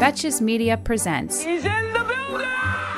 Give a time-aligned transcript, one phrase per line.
[0.00, 2.46] Betches Media presents He's in the building!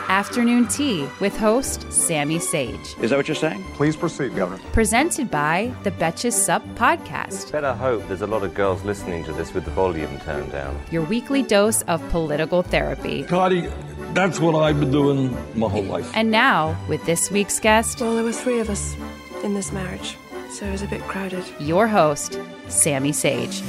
[0.09, 2.95] Afternoon Tea with host Sami Sage.
[3.01, 3.63] Is that what you're saying?
[3.75, 4.63] Please proceed, Governor.
[4.73, 9.33] Presented by the Betches Sup Podcast, Better hope there's a lot of girls listening to
[9.33, 10.79] this with the volume turned down.
[10.91, 13.23] your weekly dose of political therapy.
[13.25, 13.69] Cardi,
[14.13, 16.11] that's what I've been doing my whole life.
[16.15, 18.95] And now, with this week's guest, Well, there were three of us
[19.43, 20.17] in this marriage,
[20.51, 21.45] so it was a bit crowded.
[21.59, 23.63] your host, Sami Sage.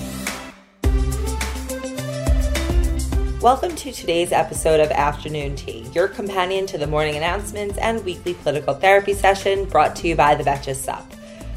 [3.43, 8.35] Welcome to today's episode of Afternoon Tea, your companion to the morning announcements and weekly
[8.35, 11.05] political therapy session brought to you by the Betches Sup.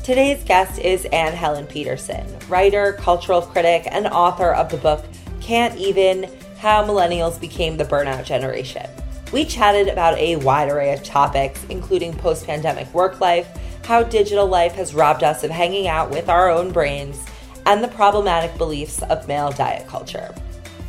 [0.03, 5.05] Today's guest is Anne Helen Petersen, writer, cultural critic, and author of the book
[5.41, 8.91] Can't Even How Millennials Became the Burnout Generation.
[9.33, 13.47] We chatted about a wide array of topics, including post pandemic work life,
[13.85, 17.25] how digital life has robbed us of hanging out with our own brains,
[17.65, 20.35] and the problematic beliefs of male diet culture.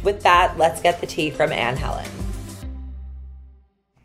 [0.08, 2.10] With that, let's get the tea from Anne Helen.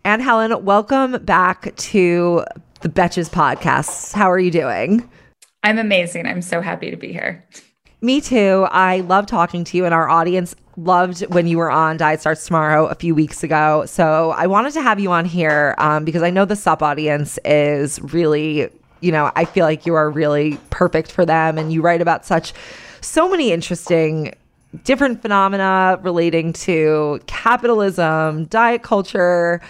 [0.05, 2.45] Anne Helen, welcome back to
[2.81, 4.13] the Betches podcast.
[4.13, 5.09] How are you doing?
[5.63, 6.27] I'm amazing.
[6.27, 7.47] I'm so happy to be here.
[8.01, 8.67] Me too.
[8.73, 12.47] I love talking to you, and our audience loved when you were on Diet Starts
[12.47, 13.87] Tomorrow a few weeks ago.
[13.87, 17.39] So I wanted to have you on here um, because I know the Sup audience
[17.45, 18.69] is really,
[19.03, 22.27] you know, I feel like you are really perfect for them, and you write about
[22.27, 22.55] such
[23.03, 24.35] so many interesting
[24.85, 29.61] different phenomena relating to capitalism, diet culture.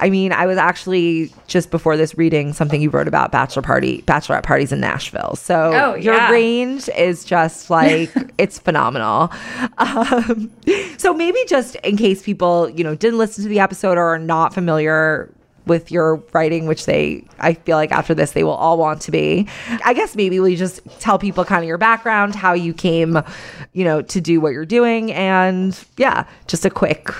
[0.00, 4.02] I mean, I was actually just before this reading something you wrote about bachelor party,
[4.02, 5.34] bachelorette parties in Nashville.
[5.36, 6.30] So Oh, your yeah.
[6.30, 9.32] range is just like it's phenomenal.
[9.78, 10.50] Um,
[10.98, 14.18] so maybe just in case people, you know, didn't listen to the episode or are
[14.18, 15.32] not familiar
[15.68, 19.10] with your writing, which they, I feel like after this, they will all want to
[19.10, 19.48] be.
[19.84, 23.22] I guess maybe we just tell people kind of your background, how you came,
[23.72, 25.12] you know, to do what you're doing.
[25.12, 27.10] And yeah, just a quick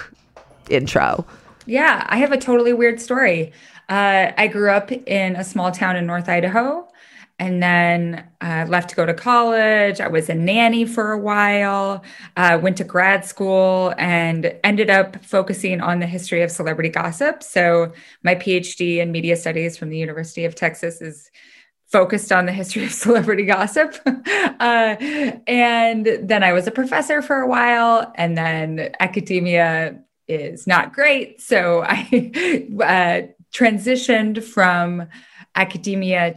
[0.68, 1.24] intro.
[1.66, 3.52] Yeah, I have a totally weird story.
[3.88, 6.88] Uh, I grew up in a small town in North Idaho
[7.38, 10.00] and then uh, left to go to college.
[10.00, 12.02] I was a nanny for a while,
[12.36, 17.42] uh, went to grad school, and ended up focusing on the history of celebrity gossip.
[17.42, 21.30] So, my PhD in media studies from the University of Texas is
[21.86, 23.94] focused on the history of celebrity gossip.
[24.06, 24.96] uh,
[25.46, 31.40] and then I was a professor for a while, and then academia is not great.
[31.40, 32.00] So I
[32.82, 35.08] uh, transitioned from
[35.54, 36.34] academia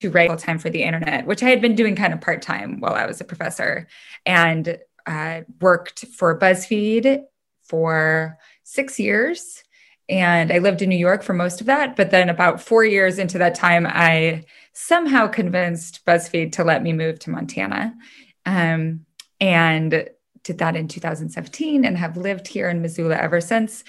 [0.00, 2.42] to, write full time for the internet, which I had been doing kind of part
[2.42, 3.86] time while I was a professor,
[4.24, 7.24] and uh, worked for BuzzFeed
[7.64, 9.62] for six years.
[10.08, 11.96] And I lived in New York for most of that.
[11.96, 16.92] But then, about four years into that time, I somehow convinced BuzzFeed to let me
[16.92, 17.94] move to Montana.
[18.44, 19.06] Um,
[19.40, 20.08] and
[20.46, 23.82] did that in 2017 and have lived here in Missoula ever since.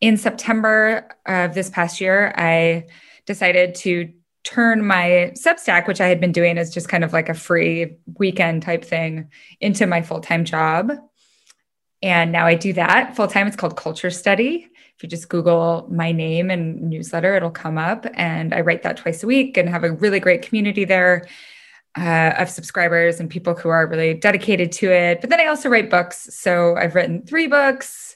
[0.00, 2.86] In September of this past year, I
[3.24, 4.12] decided to
[4.44, 7.96] turn my Substack, which I had been doing as just kind of like a free
[8.18, 9.30] weekend type thing,
[9.60, 10.92] into my full time job.
[12.02, 13.46] And now I do that full time.
[13.46, 14.68] It's called Culture Study.
[14.96, 18.06] If you just Google my name and newsletter, it'll come up.
[18.14, 21.26] And I write that twice a week and have a really great community there
[21.96, 25.20] uh, of subscribers and people who are really dedicated to it.
[25.20, 26.28] But then I also write books.
[26.34, 28.11] So I've written three books,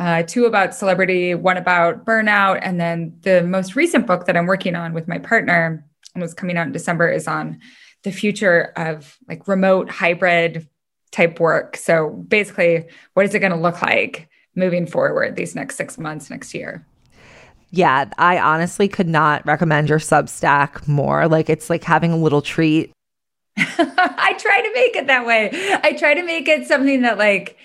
[0.00, 2.58] uh, two about celebrity, one about burnout.
[2.62, 6.32] And then the most recent book that I'm working on with my partner and was
[6.32, 7.60] coming out in December is on
[8.02, 10.66] the future of like remote hybrid
[11.12, 11.76] type work.
[11.76, 16.30] So basically, what is it going to look like moving forward these next six months,
[16.30, 16.86] next year?
[17.70, 21.28] Yeah, I honestly could not recommend your Substack more.
[21.28, 22.90] Like it's like having a little treat.
[23.56, 25.50] I try to make it that way.
[25.84, 27.58] I try to make it something that like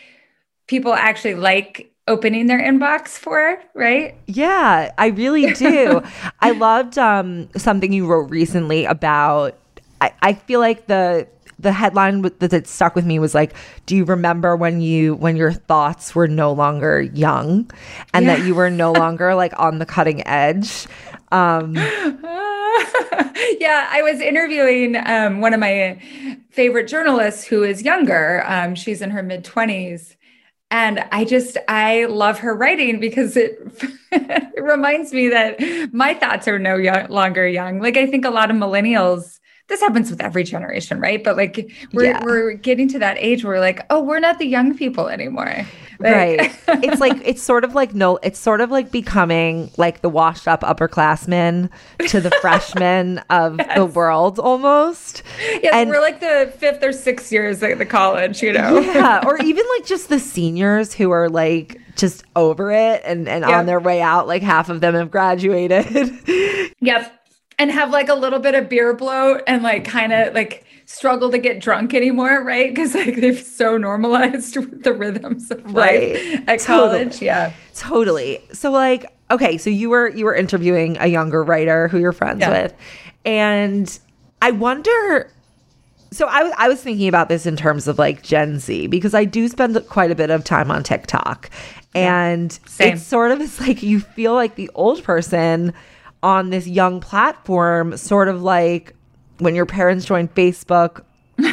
[0.67, 4.15] people actually like opening their inbox for, right?
[4.27, 6.01] Yeah, I really do.
[6.39, 9.57] I loved um, something you wrote recently about.
[10.01, 13.53] I, I feel like the the headline that, that stuck with me was like,
[13.85, 17.71] "Do you remember when you when your thoughts were no longer young,
[18.13, 20.87] and that you were no longer like on the cutting edge?"
[21.31, 21.75] Um,
[23.59, 25.99] yeah, I was interviewing um, one of my
[26.51, 28.43] favorite journalists who is younger.
[28.45, 30.15] Um, she's in her mid 20s.
[30.71, 33.59] And I just, I love her writing because it,
[34.11, 35.59] it reminds me that
[35.93, 37.79] my thoughts are no young, longer young.
[37.79, 41.23] Like, I think a lot of millennials, this happens with every generation, right?
[41.23, 42.23] But like, we're, Yeah.
[42.23, 45.65] we're getting to that age where we're like, oh, we're not the young people anymore.
[45.99, 46.59] Like- right.
[46.83, 50.47] it's like it's sort of like no it's sort of like becoming like the washed
[50.47, 51.69] up upperclassmen
[52.09, 55.23] to the freshmen of the world almost.
[55.61, 58.79] yes, and- we're like the fifth or sixth years at the college, you know?
[58.79, 59.21] Yeah.
[59.25, 63.57] Or even like just the seniors who are like just over it and, and Yeah.
[63.59, 65.85] on their way out, like half of them have graduated.
[66.81, 67.11] Yep.
[67.57, 71.31] And have like a little bit of beer bloat and like kind of like struggle
[71.31, 72.73] to get drunk anymore, right?
[72.73, 74.53] Because like they've so normalized
[74.83, 76.15] the rhythms of Right.
[76.47, 76.65] at Totally.
[76.99, 77.21] college.
[77.21, 77.51] Yeah.
[77.75, 78.39] Totally.
[78.53, 82.41] So like, okay, so you were you were interviewing a younger writer who you're friends
[82.41, 82.51] Yeah.
[82.63, 82.73] with.
[83.25, 83.99] And
[84.41, 85.31] I wonder
[86.11, 89.13] so I was I was thinking about this in terms of like Gen Z because
[89.13, 91.49] I do spend quite a bit of time on TikTok.
[91.95, 92.93] And Same.
[92.93, 95.73] it's sort of it's like you feel like the old person
[96.21, 98.93] on this young platform, sort of like
[99.39, 101.03] when your parents joined Facebook.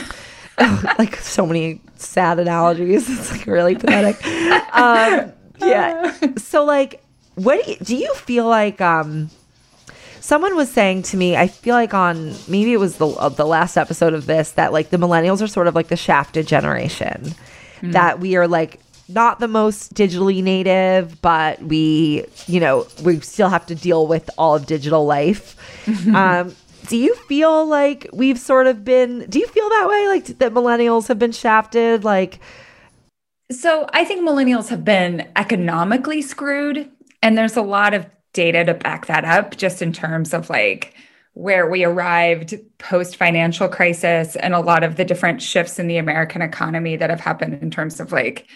[0.98, 3.08] Like so many sad analogies.
[3.08, 4.24] It's like really pathetic.
[4.72, 6.14] Um, yeah.
[6.36, 7.02] So like,
[7.34, 8.80] what do you, do you feel like?
[8.80, 9.30] Um,
[10.20, 13.46] someone was saying to me, I feel like on maybe it was the uh, the
[13.46, 17.34] last episode of this that like the millennials are sort of like the shafted generation.
[17.82, 23.48] That we are like not the most digitally native, but we, you know, we still
[23.48, 25.56] have to deal with all of digital life.
[26.14, 26.54] um,
[26.86, 29.26] do you feel like we've sort of been?
[29.28, 30.08] Do you feel that way?
[30.08, 32.04] Like that millennials have been shafted?
[32.04, 32.40] Like,
[33.50, 36.90] So I think millennials have been economically screwed.
[37.22, 40.94] And there's a lot of data to back that up, just in terms of like
[41.34, 45.96] where we arrived post financial crisis and a lot of the different shifts in the
[45.96, 48.46] American economy that have happened in terms of like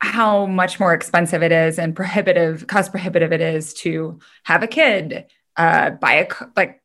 [0.00, 4.66] how much more expensive it is and prohibitive, cost prohibitive it is to have a
[4.66, 5.26] kid,
[5.56, 6.82] uh, buy a, like,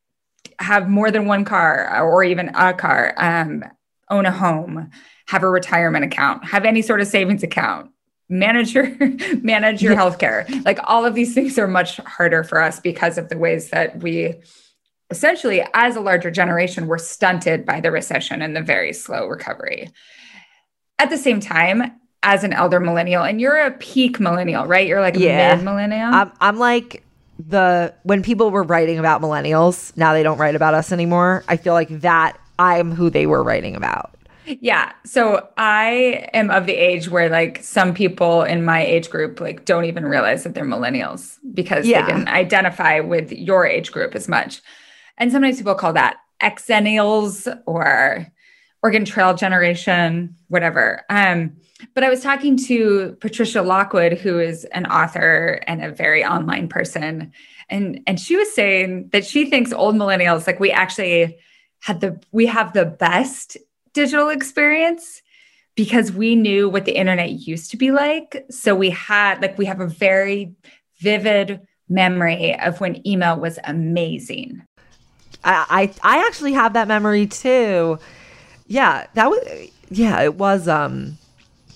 [0.61, 3.63] have more than one car or even a car, um,
[4.09, 4.89] own a home,
[5.27, 7.89] have a retirement account, have any sort of savings account,
[8.29, 8.87] manage your
[9.41, 10.45] manage your healthcare.
[10.65, 14.01] Like all of these things are much harder for us because of the ways that
[14.03, 14.35] we
[15.09, 19.89] essentially as a larger generation were stunted by the recession and the very slow recovery.
[20.99, 21.91] At the same time,
[22.23, 24.87] as an elder millennial, and you're a peak millennial, right?
[24.87, 25.55] You're like a Yeah.
[25.55, 26.13] mid millennial.
[26.13, 27.03] I'm, I'm like
[27.47, 31.43] the when people were writing about millennials, now they don't write about us anymore.
[31.47, 34.15] I feel like that I'm who they were writing about.
[34.45, 34.91] Yeah.
[35.05, 39.65] So I am of the age where like some people in my age group like
[39.65, 42.05] don't even realize that they're millennials because Yeah.
[42.05, 44.61] they didn't identify with your age group as much.
[45.17, 48.27] And sometimes people call that Xennials or
[48.83, 51.03] Oregon Trail generation, whatever.
[51.09, 51.55] Um,
[51.93, 56.67] but I was talking to Patricia Lockwood, who is an author and a very online
[56.67, 57.31] person,
[57.69, 61.37] and and she was saying that she thinks old millennials like we actually
[61.79, 63.57] had the we have the best
[63.93, 65.21] digital experience
[65.75, 68.45] because we knew what the internet used to be like.
[68.49, 70.53] So we had like we have a very
[70.99, 74.61] vivid memory of when email was amazing.
[75.43, 77.99] I, I I actually have that memory too.
[78.67, 79.39] Yeah, that was
[79.89, 81.17] yeah, it was um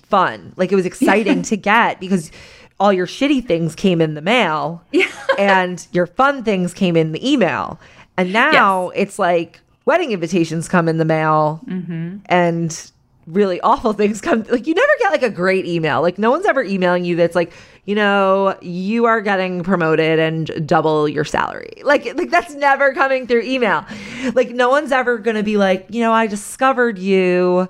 [0.10, 0.54] fun.
[0.56, 2.32] Like it was exciting to get because
[2.80, 4.84] all your shitty things came in the mail
[5.38, 7.80] and your fun things came in the email.
[8.18, 12.18] And now it's like wedding invitations come in the mail mm-hmm.
[12.26, 12.92] and
[13.28, 16.02] really awful things come like you never get like a great email.
[16.02, 17.54] Like no one's ever emailing you that's like,
[17.86, 21.82] you know, you are getting promoted and double your salary.
[21.84, 23.86] Like like that's never coming through email.
[24.34, 27.70] Like no one's ever going to be like, you know, I discovered you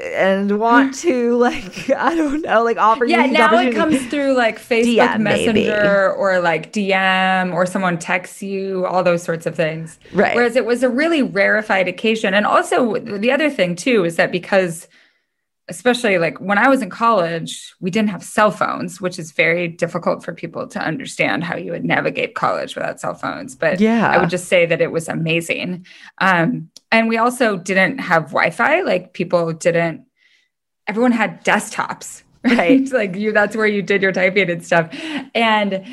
[0.00, 4.04] and want to like I don't know, like offer Yeah, you these now it comes
[4.06, 5.64] through like Facebook DM, maybe.
[5.64, 9.98] Messenger or like DM or someone texts you, all those sorts of things.
[10.12, 10.34] Right.
[10.34, 12.34] Whereas it was a really rarefied occasion.
[12.34, 14.88] And also, the other thing too is that because,
[15.68, 19.66] especially like when I was in college, we didn't have cell phones, which is very
[19.66, 23.56] difficult for people to understand how you would navigate college without cell phones.
[23.56, 24.08] But Yeah.
[24.08, 25.84] I would just say that it was amazing.
[26.18, 30.04] Um, and we also didn't have Wi Fi, like people didn't
[30.86, 32.88] everyone had desktops, right?
[32.92, 34.88] like you that's where you did your typing and stuff.
[35.34, 35.84] And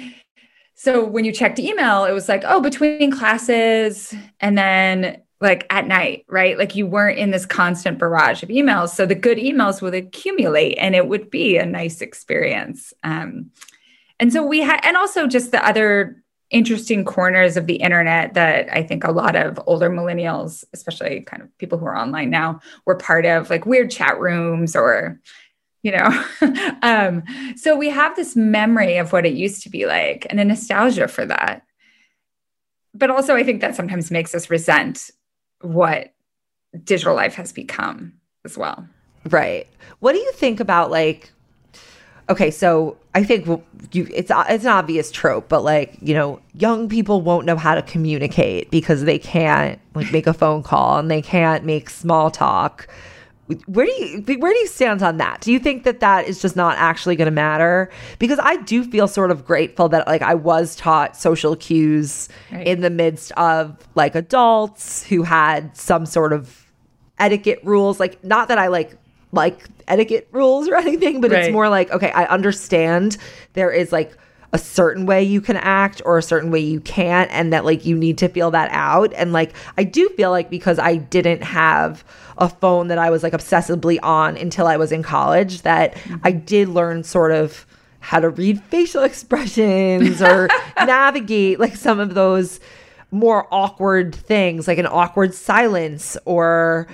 [0.75, 5.87] so when you checked email, it was like, oh, between classes and then like at
[5.87, 6.57] night, right?
[6.57, 8.89] Like you weren't in this constant barrage of emails.
[8.89, 12.93] So the good emails would accumulate and it would be a nice experience.
[13.03, 13.51] Um,
[14.19, 18.71] and so we had, and also just the other interesting corners of the internet that
[18.71, 22.61] I think a lot of older millennials, especially kind of people who are online now,
[22.85, 25.19] were part of, like weird chat rooms or,
[25.81, 26.23] you know.
[26.83, 27.23] um,
[27.57, 31.07] so we have this memory of what it used to be like and a nostalgia
[31.07, 31.63] for that.
[32.93, 35.09] But also, I think that sometimes makes us resent
[35.63, 36.13] what
[36.83, 38.13] digital life has become
[38.45, 38.87] as well.
[39.29, 39.67] Right.
[39.99, 41.31] What do you think about like
[42.29, 43.47] okay, so I think
[43.91, 47.75] you it's it's an obvious trope, but like you know, young people won't know how
[47.75, 52.31] to communicate because they can't like make a phone call and they can't make small
[52.31, 52.87] talk.
[53.65, 55.41] Where do you where do you stand on that?
[55.41, 57.89] Do you think that that is just not actually going to matter?
[58.17, 62.65] Because I do feel sort of grateful that like I was taught social cues right.
[62.65, 66.71] in the midst of like adults who had some sort of
[67.19, 67.99] etiquette rules.
[67.99, 68.97] Like not that I like
[69.33, 71.43] like etiquette rules or anything, but right.
[71.43, 73.17] it's more like, okay, I understand
[73.53, 74.15] there is like
[74.53, 77.85] a certain way you can act or a certain way you can't, and that like
[77.85, 79.11] you need to feel that out.
[79.15, 82.05] And like, I do feel like because I didn't have
[82.37, 86.15] a phone that I was like obsessively on until I was in college, that mm-hmm.
[86.23, 87.65] I did learn sort of
[87.99, 92.59] how to read facial expressions or navigate like some of those
[93.11, 96.87] more awkward things, like an awkward silence or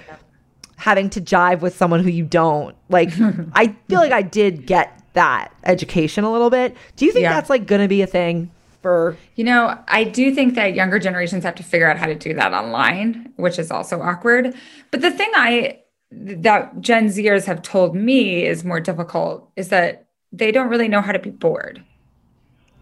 [0.75, 2.75] having to jive with someone who you don't.
[2.89, 3.09] Like,
[3.53, 6.75] I feel like I did get that education a little bit.
[6.95, 7.33] Do you think yeah.
[7.33, 8.51] that's like going to be a thing?
[8.81, 12.15] For you know, I do think that younger generations have to figure out how to
[12.15, 14.53] do that online, which is also awkward.
[14.91, 15.79] But the thing I
[16.11, 21.01] that Gen Zers have told me is more difficult is that they don't really know
[21.01, 21.83] how to be bored.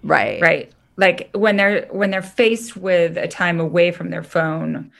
[0.04, 0.42] Right.
[0.42, 0.72] Right.
[0.98, 4.92] Like when they're when they're faced with a time away from their phone,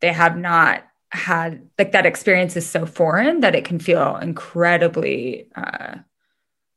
[0.00, 5.48] they have not had like that experience is so foreign that it can feel incredibly
[5.56, 5.96] uh,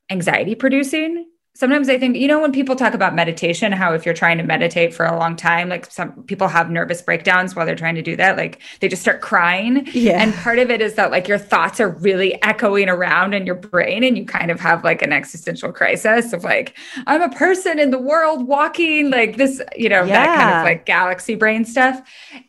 [0.09, 4.15] anxiety producing sometimes i think you know when people talk about meditation how if you're
[4.15, 7.75] trying to meditate for a long time like some people have nervous breakdowns while they're
[7.75, 9.87] trying to do that like they just start crying.
[9.93, 10.21] Yeah.
[10.21, 13.55] And part of it is that like your thoughts are really echoing around in your
[13.55, 16.77] brain and you kind of have like an existential crisis of like
[17.07, 20.25] i'm a person in the world walking like this you know yeah.
[20.25, 22.01] that kind of like galaxy brain stuff.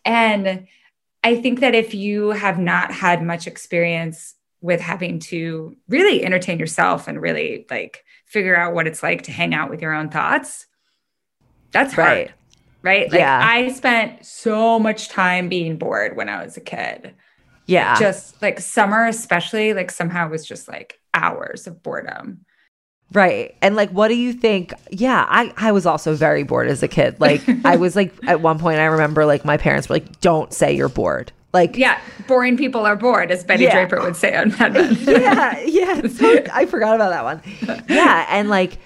[0.04, 0.66] And
[1.24, 6.58] I think that if you have not had much experience with having to really entertain
[6.58, 10.08] yourself and really like figure out what it's like to hang out with your own
[10.08, 10.66] thoughts,
[11.72, 12.08] that's hard.
[12.08, 12.30] Right.
[12.84, 13.10] Right.
[13.10, 13.40] Like yeah.
[13.44, 17.14] I spent so much time being bored when I was a kid.
[17.66, 17.98] Yeah.
[17.98, 22.44] Just like summer, especially, like somehow was just like hours of boredom.
[23.12, 23.56] Right.
[23.60, 24.72] And like what do you think?
[24.90, 27.20] Yeah, I I was also very bored as a kid.
[27.20, 30.52] Like I was like at one point I remember like my parents were like don't
[30.52, 31.32] say you're bored.
[31.52, 33.72] Like Yeah, boring people are bored as Betty yeah.
[33.72, 34.96] Draper would say on Mad Men.
[35.00, 36.06] yeah, yeah.
[36.08, 37.84] So, I forgot about that one.
[37.88, 38.78] Yeah, and like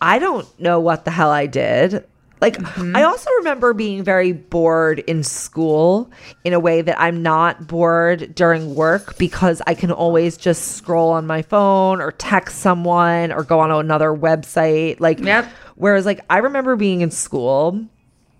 [0.00, 2.04] I don't know what the hell I did.
[2.40, 2.94] Like, mm-hmm.
[2.94, 6.10] I also remember being very bored in school
[6.44, 11.10] in a way that I'm not bored during work because I can always just scroll
[11.12, 15.00] on my phone or text someone or go on another website.
[15.00, 15.46] Like, yep.
[15.76, 17.86] whereas, like, I remember being in school,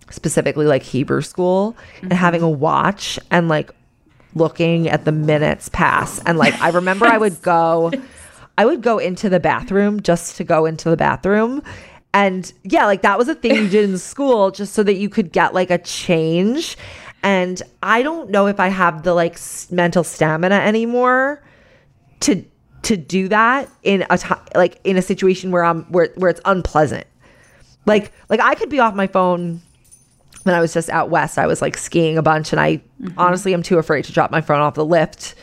[0.09, 2.05] specifically like Hebrew school, mm-hmm.
[2.05, 3.71] and having a watch and like
[4.35, 6.19] looking at the minutes pass.
[6.25, 7.91] And like, I remember I would go.
[8.59, 11.61] I would go into the bathroom just to go into the bathroom
[12.17, 15.07] and yeah, like that was a thing you did in school just so that you
[15.07, 16.75] could get like a change.
[17.21, 21.43] And I don't know if I have the like s- mental stamina anymore
[22.21, 22.43] to
[22.83, 26.41] to do that in a t- like in a situation where I'm where where it's
[26.45, 27.05] unpleasant.
[27.85, 29.61] Like like I could be off my phone
[30.47, 31.37] when I was just out west.
[31.37, 33.19] I was like skiing a bunch and I mm-hmm.
[33.19, 35.35] honestly am too afraid to drop my phone off the lift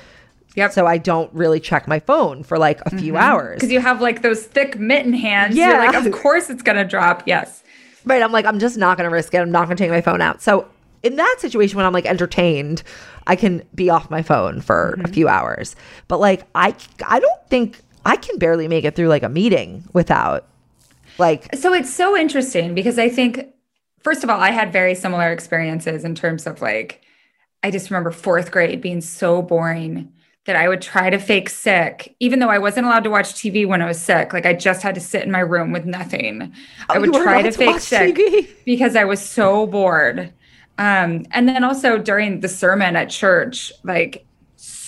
[0.56, 0.72] Yep.
[0.72, 3.22] So I don't really check my phone for like a few mm-hmm.
[3.22, 3.56] hours.
[3.56, 5.56] Because you have like those thick mitten hands.
[5.56, 5.70] Yeah.
[5.70, 7.24] You're like, of course it's going to drop.
[7.26, 7.62] Yes.
[8.04, 8.22] Right.
[8.22, 9.38] I'm like, I'm just not going to risk it.
[9.38, 10.42] I'm not going to take my phone out.
[10.42, 10.68] So
[11.02, 12.82] in that situation, when I'm like entertained,
[13.26, 15.06] I can be off my phone for mm-hmm.
[15.06, 15.74] a few hours.
[16.08, 16.74] But like, I,
[17.06, 20.46] I don't think I can barely make it through like a meeting without
[21.18, 21.54] like.
[21.56, 23.53] So it's so interesting because I think,
[24.04, 27.02] first of all, I had very similar experiences in terms of like,
[27.62, 30.12] I just remember fourth grade being so boring
[30.44, 33.66] that I would try to fake sick, even though I wasn't allowed to watch TV
[33.66, 34.34] when I was sick.
[34.34, 36.52] Like I just had to sit in my room with nothing.
[36.90, 38.48] Oh, I would try to fake sick TV?
[38.66, 40.32] because I was so bored.
[40.76, 44.26] Um, and then also during the sermon at church, like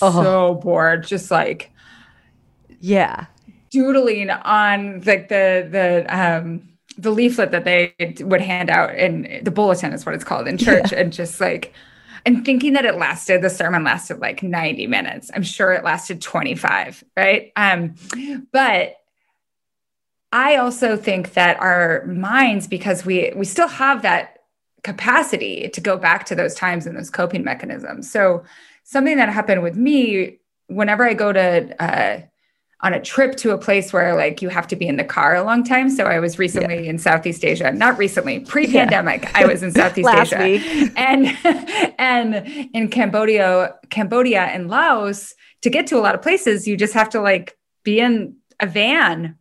[0.01, 0.23] uh-huh.
[0.23, 1.71] so bored, just like
[2.79, 3.25] yeah,
[3.71, 9.51] doodling on like the the um the leaflet that they would hand out in the
[9.51, 10.99] bulletin is what it's called in church, yeah.
[10.99, 11.73] and just like
[12.25, 16.21] and thinking that it lasted the sermon lasted like 90 minutes i'm sure it lasted
[16.21, 17.95] 25 right um
[18.51, 18.97] but
[20.31, 24.39] I also think that our minds, because we we still have that
[24.83, 28.11] capacity to go back to those times and those coping mechanisms.
[28.11, 28.43] So
[28.83, 30.37] something that happened with me
[30.67, 32.21] whenever I go to uh,
[32.81, 35.35] on a trip to a place where like you have to be in the car
[35.35, 35.89] a long time.
[35.89, 36.91] So I was recently yeah.
[36.91, 39.23] in Southeast Asia, not recently, pre-pandemic.
[39.23, 39.31] Yeah.
[39.33, 40.93] I was in Southeast Asia, week.
[40.95, 41.27] and
[41.97, 45.33] and in Cambodia, Cambodia and Laos.
[45.63, 48.67] To get to a lot of places, you just have to like be in a
[48.67, 49.37] van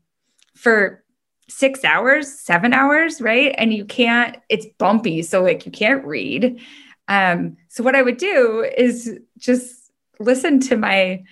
[0.55, 1.05] for
[1.49, 3.55] six hours, seven hours, right?
[3.59, 4.39] And you can't.
[4.49, 6.59] It's bumpy, so like you can't read.
[7.09, 11.23] Um, so what I would do is just listen to my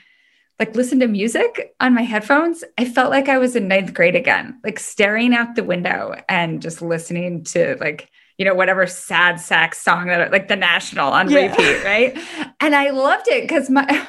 [0.58, 4.14] like listen to music on my headphones, I felt like I was in ninth grade
[4.14, 9.40] again, like staring out the window and just listening to like, you know, whatever sad
[9.40, 11.50] sax song that like the national on yeah.
[11.50, 12.18] repeat, right?
[12.60, 14.06] And I loved it because my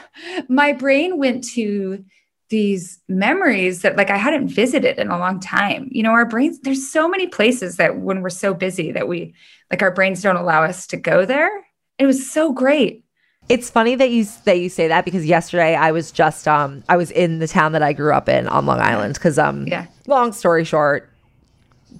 [0.48, 2.04] my brain went to
[2.50, 5.88] these memories that like I hadn't visited in a long time.
[5.92, 9.34] You know, our brains, there's so many places that when we're so busy that we
[9.72, 11.50] like our brains don't allow us to go there.
[11.98, 13.05] It was so great.
[13.48, 16.98] It's funny that you that you say that because yesterday I was just um I
[16.98, 19.86] was in the town that I grew up in on Long Island because um yeah.
[20.08, 21.10] long story short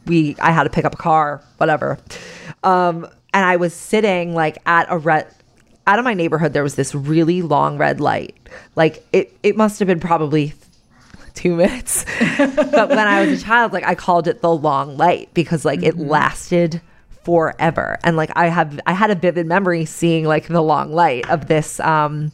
[0.06, 2.00] we I had to pick up a car whatever.
[2.64, 5.28] Um and I was sitting like at a red
[5.86, 8.36] out of my neighborhood there was this really long red light.
[8.76, 10.54] Like it it must have been probably
[11.36, 12.06] two minutes.
[12.38, 15.82] But when I was a child like I called it the long light because like
[15.82, 16.02] mm-hmm.
[16.02, 16.82] it lasted
[17.26, 17.98] forever.
[18.04, 21.48] And like I have I had a vivid memory seeing like the long light of
[21.48, 22.32] this um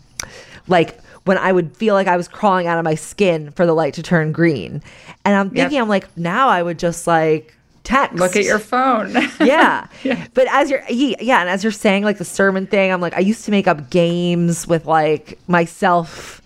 [0.67, 3.73] like when I would feel like I was crawling out of my skin for the
[3.73, 4.83] light to turn green.
[5.23, 5.83] And I'm thinking yep.
[5.83, 8.17] I'm like now I would just like text.
[8.17, 9.11] Look at your phone.
[9.39, 9.87] yeah.
[10.03, 10.27] yeah.
[10.33, 13.19] But as you're yeah, and as you're saying like the sermon thing, I'm like I
[13.21, 16.41] used to make up games with like myself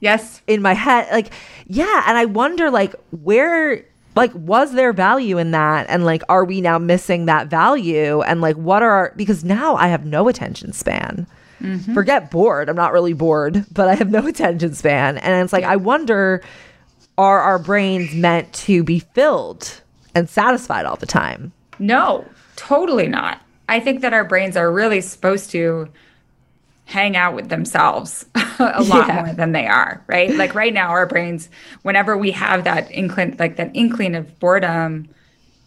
[0.00, 1.30] yes in my head like
[1.66, 5.86] yeah, and I wonder like where like was there value in that?
[5.88, 8.22] And like are we now missing that value?
[8.22, 11.26] And like what are our because now i have no attention span.
[11.60, 11.92] Mm-hmm.
[11.92, 12.70] forget bored.
[12.70, 15.18] I'm not really bored but i have no attention span.
[15.18, 15.72] And it's like yeah.
[15.72, 16.42] i wonder
[17.18, 19.80] are our brains meant to be filled
[20.14, 21.52] and satisfied all the time?
[21.78, 22.24] No
[22.60, 23.40] totally not.
[23.70, 25.88] I think that our brains are really supposed to
[26.90, 28.26] hang out with themselves
[28.58, 29.22] a lot yeah.
[29.24, 30.34] more than they are, right?
[30.34, 31.48] Like right now, our brains,
[31.82, 35.08] whenever we have that inkling, like that inkling of boredom,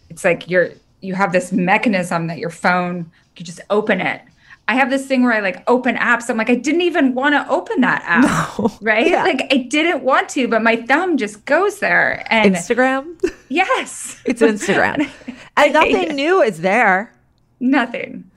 [0.09, 4.21] it's like you're you have this mechanism that your phone you just open it.
[4.67, 6.29] I have this thing where I like open apps.
[6.29, 8.71] I'm like, I didn't even want to open that app, no.
[8.81, 9.07] right?
[9.07, 9.23] Yeah.
[9.23, 12.25] Like I didn't want to, but my thumb just goes there.
[12.29, 13.19] And Instagram.
[13.49, 15.07] Yes, it's Instagram,
[15.55, 17.13] and nothing new is there.
[17.59, 18.31] Nothing.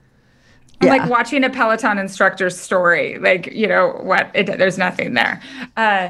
[0.81, 0.89] Yeah.
[0.89, 3.17] like watching a Peloton instructor's story.
[3.17, 4.29] Like, you know, what?
[4.35, 5.41] It, there's nothing there.
[5.75, 6.09] Uh,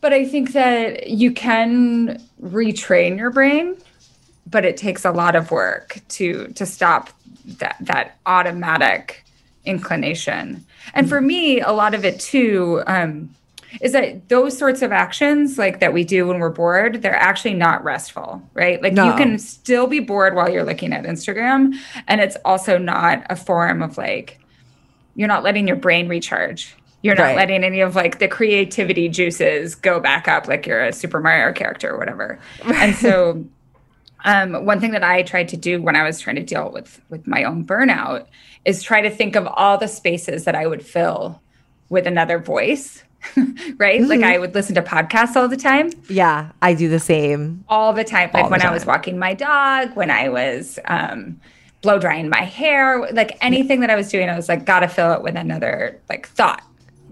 [0.00, 3.76] but I think that you can retrain your brain,
[4.46, 7.10] but it takes a lot of work to to stop
[7.58, 9.24] that that automatic
[9.64, 10.64] inclination.
[10.94, 12.82] And for me, a lot of it too.
[12.86, 13.34] Um,
[13.80, 17.54] is that those sorts of actions like that we do when we're bored they're actually
[17.54, 18.82] not restful right?
[18.82, 19.06] Like no.
[19.06, 21.74] you can still be bored while you're looking at instagram
[22.08, 24.40] and it's also not a form of like
[25.20, 26.74] you're not letting your brain recharge.
[27.02, 27.36] You're not right.
[27.36, 31.52] letting any of like the creativity juices go back up like you're a super mario
[31.52, 32.38] character or whatever.
[32.64, 33.44] And so
[34.24, 37.00] um, one thing that i tried to do when i was trying to deal with
[37.08, 38.26] with my own burnout
[38.66, 41.40] is try to think of all the spaces that i would fill
[41.88, 43.02] with another voice
[43.76, 44.00] right?
[44.00, 44.06] Mm-hmm.
[44.06, 45.90] Like I would listen to podcasts all the time.
[46.08, 47.64] Yeah, I do the same.
[47.68, 48.30] All the time.
[48.32, 48.70] Like when time.
[48.70, 51.40] I was walking my dog, when I was um,
[51.82, 55.12] blow drying my hair, like anything that I was doing, I was like, gotta fill
[55.12, 56.62] it with another like thought.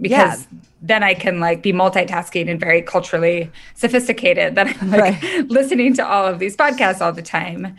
[0.00, 0.58] Because yeah.
[0.80, 5.44] then I can like be multitasking and very culturally sophisticated that I'm like right.
[5.48, 7.76] listening to all of these podcasts all the time.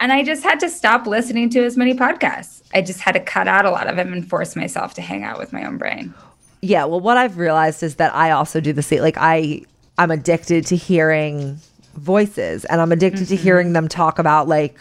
[0.00, 2.62] And I just had to stop listening to as many podcasts.
[2.74, 5.22] I just had to cut out a lot of them and force myself to hang
[5.22, 6.12] out with my own brain
[6.62, 9.00] yeah, well, what I've realized is that I also do the same.
[9.00, 9.62] Like I,
[9.98, 11.58] I'm addicted to hearing
[11.94, 13.36] voices, and I'm addicted mm-hmm.
[13.36, 14.80] to hearing them talk about like,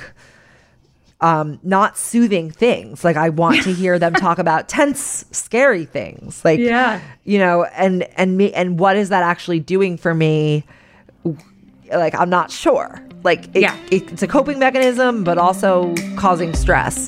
[1.22, 3.04] um, not soothing things.
[3.04, 6.46] Like I want to hear them talk about tense, scary things.
[6.46, 10.64] Like, yeah, you know, and and me, and what is that actually doing for me?
[11.92, 13.04] Like I'm not sure.
[13.24, 17.08] Like, it, yeah, it, it's a coping mechanism, but also causing stress.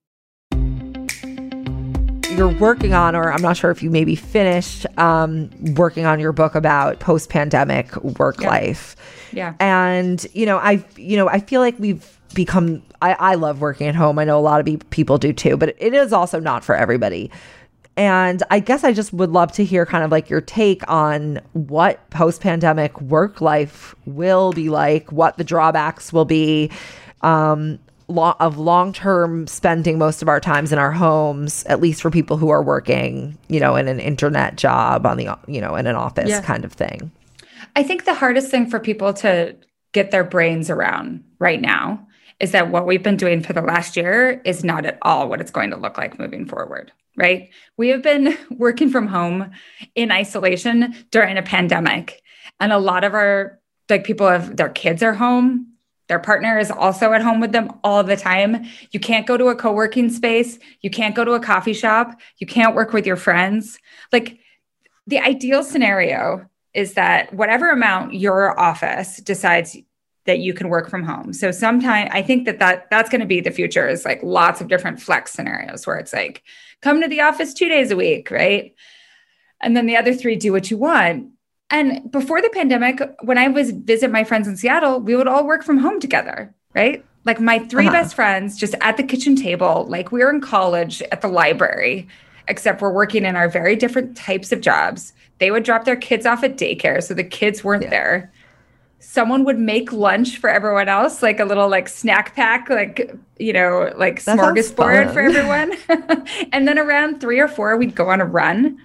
[2.35, 6.31] you're working on, or I'm not sure if you maybe finished um, working on your
[6.31, 8.49] book about post pandemic work Yeah.
[8.49, 8.95] life.
[9.33, 9.53] Yeah.
[9.59, 13.87] And, you know, I, you know, I feel like we've become, I, I love working
[13.87, 14.17] at home.
[14.17, 16.75] I know a lot of be- people do too, but it is also not for
[16.75, 17.29] everybody.
[17.97, 21.41] And I guess I just would love to hear kind of like your take on
[21.53, 26.71] what post pandemic work life will be like, what the drawbacks will be.
[27.21, 27.79] Um,
[28.11, 32.11] lo- of long term spending most of our times in our homes, at least for
[32.11, 35.87] people who are working, you know, in an internet job on the, you know, in
[35.87, 36.41] an office Yeah.
[36.41, 37.11] kind of thing.
[37.75, 39.55] I think the hardest thing for people to
[39.93, 42.05] get their brains around right now
[42.39, 45.39] is that what we've been doing for the last year is not at all what
[45.41, 47.49] it's going to look like moving forward, right?
[47.77, 49.51] We have been working from home
[49.95, 52.21] in isolation during a pandemic.
[52.59, 55.67] And a lot of our like people have their kids are home.
[56.11, 58.65] Their partner is also at home with them all the time.
[58.91, 62.45] You can't go to a co-working space, you can't go to a coffee shop, you
[62.45, 63.79] can't work with your friends.
[64.11, 64.37] Like
[65.07, 69.77] the ideal scenario is that whatever amount your office decides
[70.25, 71.31] that you can work from home.
[71.31, 74.59] So sometime I think that, that that's going to be the future is like lots
[74.59, 76.43] of different flex scenarios where it's like
[76.81, 78.75] come to the office 2 days a week, right?
[79.61, 81.29] And then the other 3 do what you want.
[81.71, 85.45] And before the pandemic when I was visit my friends in Seattle, we would all
[85.47, 87.03] work from home together, right?
[87.23, 87.93] Like my 3 Uh-huh.
[87.93, 92.07] best friends just at the kitchen table, like we were in college at the library,
[92.47, 95.13] except we're working in our very different types of jobs.
[95.37, 98.31] They would drop their kids off at daycare, so the kids weren't there.
[98.99, 103.53] Someone would make lunch for everyone else, like a little like snack pack, like you
[103.53, 105.73] know, like That smorgasbord for everyone.
[106.51, 108.77] and then around three or four, we'd go on a run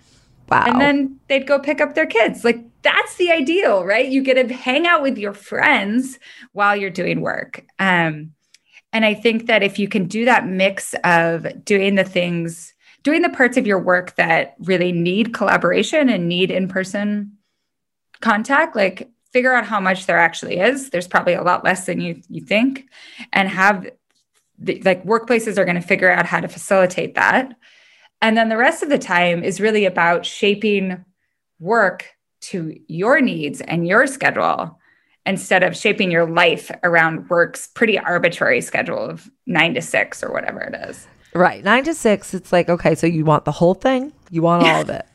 [0.48, 0.64] Wow.
[0.68, 2.44] and then they'd go pick up their kids.
[2.44, 4.08] Like that's the ideal, right?
[4.08, 6.20] You get to hang out with your friends
[6.52, 7.66] while you're doing work.
[7.80, 8.32] Um,
[8.92, 13.22] and I think that if you can do that mix of doing the things, doing
[13.22, 17.36] the parts of your work that really need collaboration and need in person
[18.20, 20.90] contact, like figure out how much there actually is.
[20.90, 22.88] There's probably a lot less than you you think,
[23.32, 23.90] and have
[24.60, 27.52] the, like workplaces are going to figure out how to facilitate that.
[28.22, 31.04] And then the rest of the time is really about shaping
[31.58, 32.15] work
[32.50, 34.78] to your needs and your schedule
[35.24, 40.32] instead of shaping your life around work's pretty arbitrary schedule of nine to six or
[40.32, 41.06] whatever it is.
[41.34, 41.64] right.
[41.64, 44.12] Nine to six, it's like, okay, so you want the whole thing?
[44.30, 45.06] You want all of it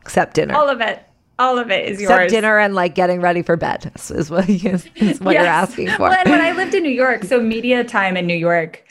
[0.00, 0.54] except dinner.
[0.54, 1.04] All of it.
[1.38, 2.32] All of it is except yours.
[2.32, 6.02] dinner and like getting ready for bed is, what, you, is what you're asking for.
[6.02, 8.84] Well, and when I lived in New York, so media time in New York,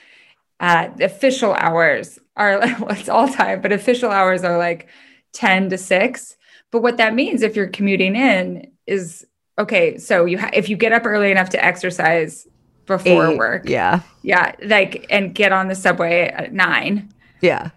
[0.60, 4.88] uh, official hours are well, it's all time, but official hours are like
[5.34, 6.38] 10 to 6.
[6.72, 9.26] But what that means if you're commuting in is
[9.58, 12.48] okay, so you ha- if you get up early enough to exercise
[12.86, 13.70] before Eight, work.
[13.70, 14.02] Yeah.
[14.24, 17.10] Yeah, like and get on the subway at 9,
[17.42, 17.70] Yeah.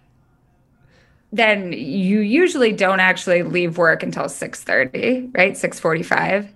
[1.33, 5.57] then you usually don't actually leave work until 6:30, right?
[5.57, 6.49] 6:45.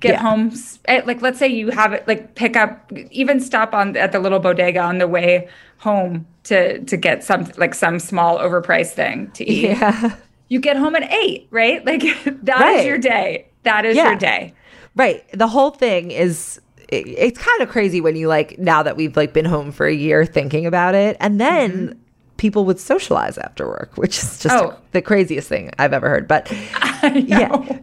[0.00, 0.20] Get Yeah.
[0.20, 0.52] home
[0.86, 4.10] at, eh, like let's say you have it like pick up even stop on at
[4.12, 5.48] the little bodega on the way
[5.78, 9.78] home to to get some like some small overpriced thing to eat.
[9.80, 10.12] Yeah.
[10.52, 11.82] You get home at 8, right?
[11.90, 12.86] Like that is Right.
[12.86, 13.46] your day.
[13.62, 14.10] That is Yeah.
[14.10, 14.52] your day.
[14.94, 15.24] Right.
[15.32, 19.16] The whole thing is it, it's kind of crazy when you like now that we've
[19.16, 21.98] like been home for a year thinking about it and then
[22.36, 24.74] people would socialize after work, which is just Mm-hmm.
[24.74, 24.78] Oh.
[24.90, 26.28] the craziest thing I've ever heard.
[26.28, 26.50] But
[27.14, 27.78] yeah.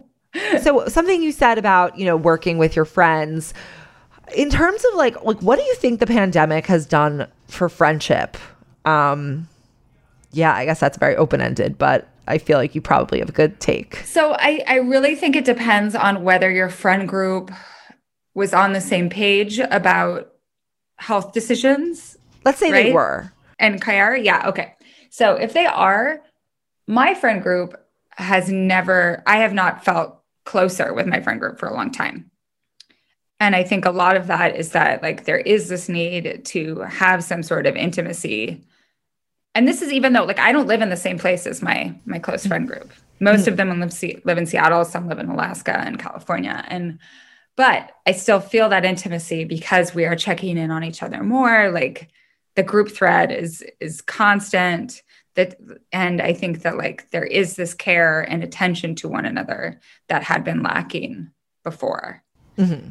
[0.62, 3.52] so something you said about, you know, working with your friends
[4.36, 8.36] in terms of like like what do you think the pandemic has done for friendship?
[8.84, 9.48] Um
[10.32, 13.60] yeah, I guess that's very open-ended, but I feel like you probably have a good
[13.60, 13.96] take.
[14.04, 17.50] So I, I really think it depends on whether your friend group
[18.34, 20.32] was on the same page about
[20.96, 22.16] health decisions.
[22.44, 22.84] Let's say right?
[22.84, 23.32] they were.
[23.58, 24.74] And Kayara, yeah, okay.
[25.10, 26.22] So if they are,
[26.86, 27.74] my friend group
[28.12, 32.30] has never, I have not felt closer with my friend group for a long time.
[33.40, 36.80] And I think a lot of that is that like there is this need to
[36.80, 38.64] have some sort of intimacy.
[39.60, 41.94] And this is even though like I don't live in the same place as my
[42.06, 42.90] my close friend group.
[43.20, 43.94] Most of them live,
[44.24, 46.64] live in Seattle, some live in Alaska and California.
[46.68, 46.98] And
[47.56, 51.70] but I still feel that intimacy because we are checking in on each other more.
[51.70, 52.08] Like
[52.56, 55.02] the group thread is is constant
[55.34, 55.58] that
[55.92, 60.22] and i think that like there is this care and attention to one another that
[60.22, 61.30] had been lacking
[61.64, 62.22] before
[62.56, 62.88] Mm-hmm.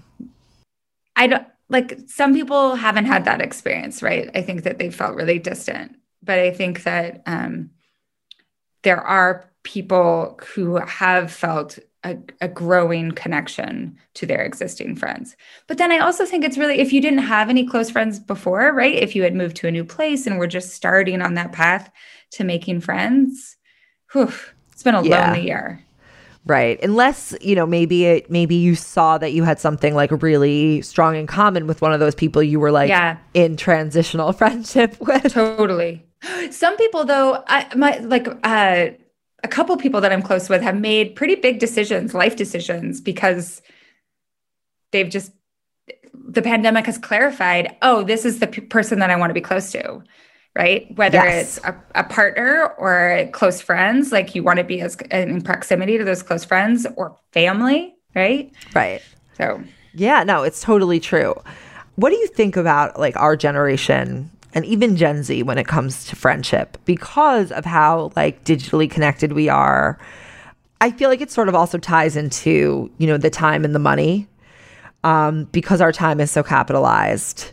[1.15, 5.15] i don't like some people haven't had that experience right i think that they felt
[5.15, 7.69] really distant but i think that um
[8.83, 15.35] there are people who have felt a, a, growing connection to their existing friends.
[15.67, 18.71] But then I also think it's really, if you didn't have any close friends before,
[18.71, 18.95] right?
[18.95, 21.91] If you had moved to a new place and were just starting on that path
[22.31, 23.57] to making friends,
[24.13, 24.31] whew,
[24.71, 25.27] it's been a yeah.
[25.27, 25.83] lonely year.
[26.45, 26.81] Right.
[26.81, 31.17] Unless, you know, maybe it maybe you saw that you had something like really strong
[31.17, 33.17] in common with one of those people you were like yeah.
[33.33, 35.33] in transitional friendship with.
[35.33, 36.08] Totally.
[36.51, 38.89] Some people though, I my like uh
[39.43, 43.61] a couple people that I'm close with have made pretty big decisions, life decisions, because
[44.91, 45.31] they've just
[46.13, 49.41] the pandemic has clarified, oh, this is the p- person that I want to be
[49.41, 50.03] close to,
[50.55, 50.87] right?
[50.95, 51.57] Whether yes.
[51.57, 55.97] it's a, a, partner or close friends, like you want to be as in proximity
[55.97, 58.51] to those close friends or family, right?
[58.75, 59.01] Right.
[59.37, 61.33] So, yeah, no, it's totally true.
[61.95, 66.05] What do you think about like our generation and even Gen Z when it comes
[66.05, 69.99] to friendship because of how like digitally connected we are.
[70.81, 73.79] I feel like it sort of also ties into, you know, the time and the
[73.79, 74.27] money.
[75.03, 77.51] Um, because our time is so capitalized.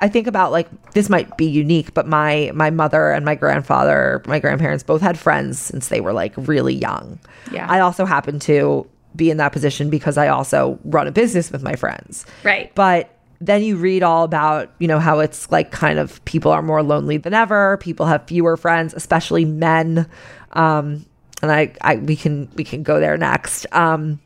[0.00, 4.22] I think about like this might be unique, but my my mother and my grandfather,
[4.26, 7.18] my grandparents both had friends since they were like really young.
[7.50, 7.66] Yeah.
[7.68, 8.86] I also happen to
[9.16, 12.24] be in that position because I also run a business with my friends.
[12.44, 12.72] Right.
[12.76, 16.62] But then you read all about you know how it's like kind of people are
[16.62, 17.76] more lonely than ever.
[17.78, 20.08] People have fewer friends especially men.
[20.52, 21.06] Um
[21.42, 23.66] and i i we can we can go there next.
[23.72, 24.20] Um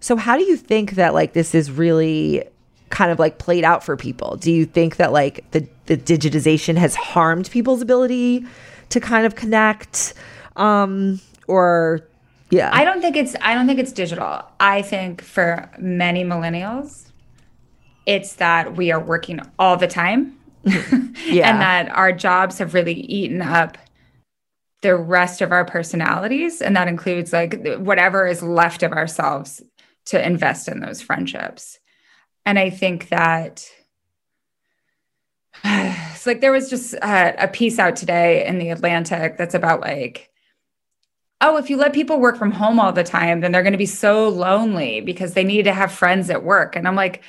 [0.00, 2.44] so how do you think that like this is really
[2.90, 4.36] kind of like played out for people?
[4.36, 8.44] Do you think that like the the digitization has harmed people's ability
[8.90, 10.12] to kind of connect
[10.56, 12.06] um or
[12.50, 12.68] yeah?
[12.70, 14.42] I don't think it's i don't think it's digital.
[14.60, 17.11] I think for many millennials
[18.06, 21.50] it's that we are working all the time yeah.
[21.50, 23.78] and that our jobs have really eaten up
[24.82, 29.62] the rest of our personalities and that includes like whatever is left of ourselves
[30.04, 31.78] to invest in those friendships
[32.44, 33.68] and i think that
[35.64, 39.80] it's like there was just a, a piece out today in the atlantic that's about
[39.80, 40.32] like
[41.42, 43.78] oh, if you let people work from home all the time, then they're going to
[43.78, 46.76] be so lonely because they need to have friends at work.
[46.76, 47.22] And I'm like,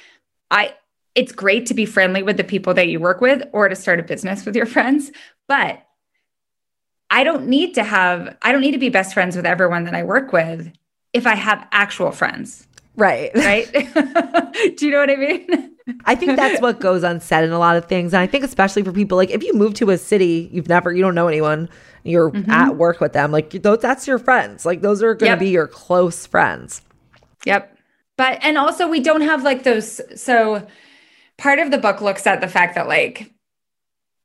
[0.54, 0.76] I
[1.16, 4.00] it's great to be friendly with the people that you work with or to start
[4.00, 5.12] a business with your friends,
[5.48, 5.86] but
[7.10, 9.96] I don't need to have I don't need to be best friends with everyone that
[9.96, 10.72] I work with
[11.12, 12.68] if I have actual friends.
[12.96, 13.32] Right.
[13.36, 13.72] Right?
[14.78, 15.72] Do you know what I mean?
[16.06, 18.14] I think that's what goes unsaid in a lot of things.
[18.14, 20.94] And I think especially for people like if you move to a city, you've never
[20.94, 21.70] you don't know anyone,
[22.04, 22.50] you're mm-hmm.
[22.50, 24.66] at work with them, like those that's your friends.
[24.66, 25.40] Like those are going to yep.
[25.40, 26.82] be your close friends.
[27.46, 27.78] Yep.
[28.18, 30.68] But and also we don't have like those so
[31.38, 33.32] part of the book looks at the fact that like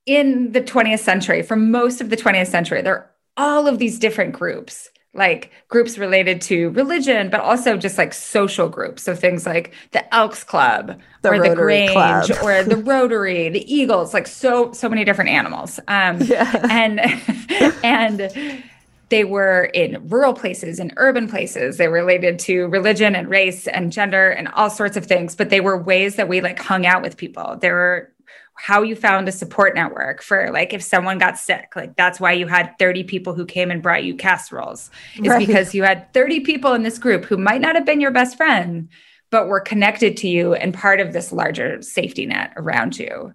[0.06, 3.98] in the 20th century, for most of the 20th century, there are all of these
[3.98, 9.02] different groups like groups related to religion, but also just like social groups.
[9.02, 11.92] So things like the Elks Club the or Rotary the Grange
[12.30, 12.42] Club.
[12.42, 15.80] or the Rotary, the Eagles, like so so many different animals.
[15.88, 16.66] Um, yeah.
[16.70, 17.00] and
[17.84, 18.62] and
[19.08, 21.76] they were in rural places and urban places.
[21.76, 25.60] They related to religion and race and gender and all sorts of things, but they
[25.60, 27.56] were ways that we like hung out with people.
[27.60, 28.12] They were
[28.60, 32.32] how you found a support network for like if someone got sick like that's why
[32.32, 35.46] you had 30 people who came and brought you casseroles is right.
[35.46, 38.36] because you had 30 people in this group who might not have been your best
[38.36, 38.88] friend
[39.30, 43.32] but were connected to you and part of this larger safety net around you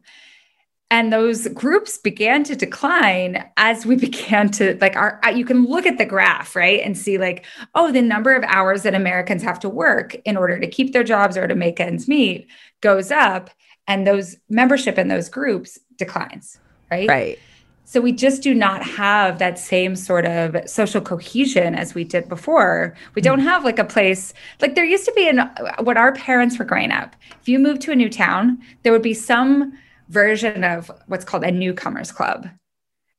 [0.93, 5.65] and those groups began to decline as we began to like our uh, you can
[5.65, 9.41] look at the graph right and see like oh the number of hours that americans
[9.43, 12.47] have to work in order to keep their jobs or to make ends meet
[12.81, 13.49] goes up
[13.87, 16.59] and those membership in those groups declines
[16.91, 17.39] right right
[17.85, 22.27] so we just do not have that same sort of social cohesion as we did
[22.27, 22.95] before.
[23.13, 23.43] We don't mm.
[23.43, 26.65] have like a place like there used to be in uh, what our parents were
[26.65, 27.15] growing up.
[27.39, 29.77] If you moved to a new town, there would be some
[30.13, 32.47] version of what's called a newcomers club.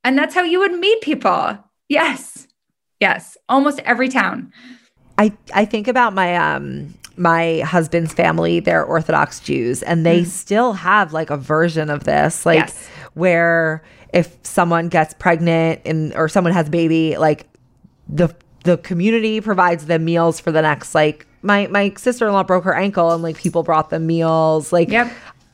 [0.04, 1.58] And that's how you would meet people.
[1.88, 2.46] Yes.
[3.00, 3.36] Yes.
[3.48, 4.52] Almost every town.
[5.18, 10.26] I I think about my um my husband's family, they're Orthodox Jews, and they mm.
[10.26, 12.88] still have like a version of this, like yes.
[13.14, 17.46] where if someone gets pregnant and or someone has a baby, like
[18.08, 22.74] the the community provides them meals for the next like my my sister-in-law broke her
[22.74, 25.12] ankle and like people brought them meals like yep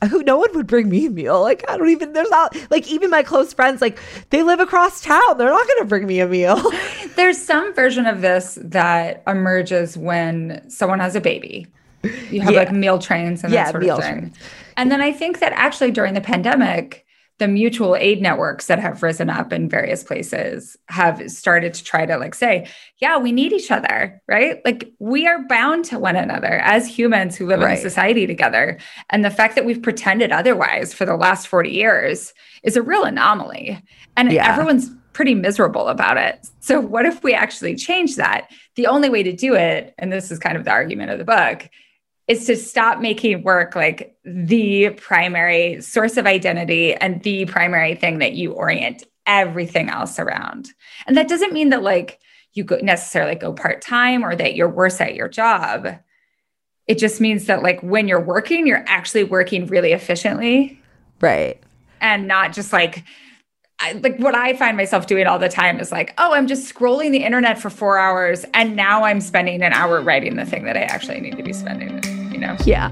[0.09, 1.41] who no one would bring me a meal.
[1.41, 5.01] Like I don't even there's not like even my close friends like they live across
[5.01, 5.37] town.
[5.37, 6.61] They're not going to bring me a meal.
[7.15, 11.67] there's some version of this that emerges when someone has a baby.
[12.03, 12.59] You have yeah.
[12.59, 14.19] like meal trains and yeah, that sort of thing.
[14.19, 14.37] Trains.
[14.77, 17.05] And then I think that actually during the pandemic
[17.41, 22.05] the mutual aid networks that have risen up in various places have started to try
[22.05, 24.61] to like say, yeah, we need each other, right?
[24.63, 27.71] Like we are bound to one another as humans who live right.
[27.71, 28.77] in a society together.
[29.09, 33.05] And the fact that we've pretended otherwise for the last 40 years is a real
[33.05, 33.83] anomaly.
[34.15, 34.47] And yeah.
[34.47, 36.47] everyone's pretty miserable about it.
[36.59, 38.51] So what if we actually change that?
[38.75, 41.25] The only way to do it, and this is kind of the argument of the
[41.25, 41.67] book,
[42.31, 48.19] is to stop making work like the primary source of identity and the primary thing
[48.19, 50.69] that you orient everything else around.
[51.05, 52.21] And that doesn't mean that like
[52.53, 55.89] you go necessarily go part-time or that you're worse at your job.
[56.87, 60.81] It just means that like when you're working, you're actually working really efficiently.
[61.19, 61.61] Right.
[61.99, 63.03] And not just like
[63.83, 66.71] I, like what I find myself doing all the time is like, oh, I'm just
[66.71, 70.65] scrolling the internet for four hours, and now I'm spending an hour writing the thing
[70.65, 71.99] that I actually need to be spending
[72.41, 72.57] know?
[72.65, 72.91] Yeah.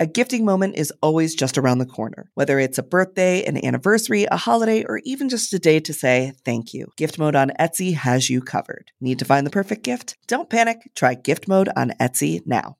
[0.00, 4.24] A gifting moment is always just around the corner, whether it's a birthday, an anniversary,
[4.24, 6.88] a holiday, or even just a day to say thank you.
[6.96, 8.90] Gift mode on Etsy has you covered.
[9.00, 10.16] Need to find the perfect gift?
[10.26, 10.90] Don't panic.
[10.96, 12.76] Try gift mode on Etsy now.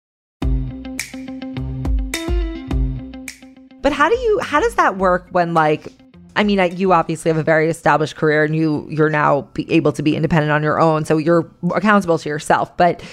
[3.81, 5.93] But how do you how does that work when like
[6.37, 10.03] I mean, you obviously have a very established career and you you're now able to
[10.03, 12.77] be independent on your own, so you're accountable to yourself.
[12.77, 13.05] But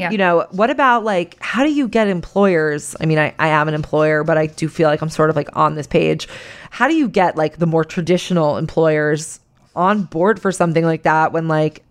[0.00, 0.10] yeah.
[0.10, 2.96] You know, what about like, how do you get employers?
[3.00, 5.36] I mean, I, I am an employer, but I do feel like I'm sort of
[5.36, 6.28] like on this page.
[6.70, 9.40] How do you get like the more traditional employers
[9.76, 11.84] on board for something like that when like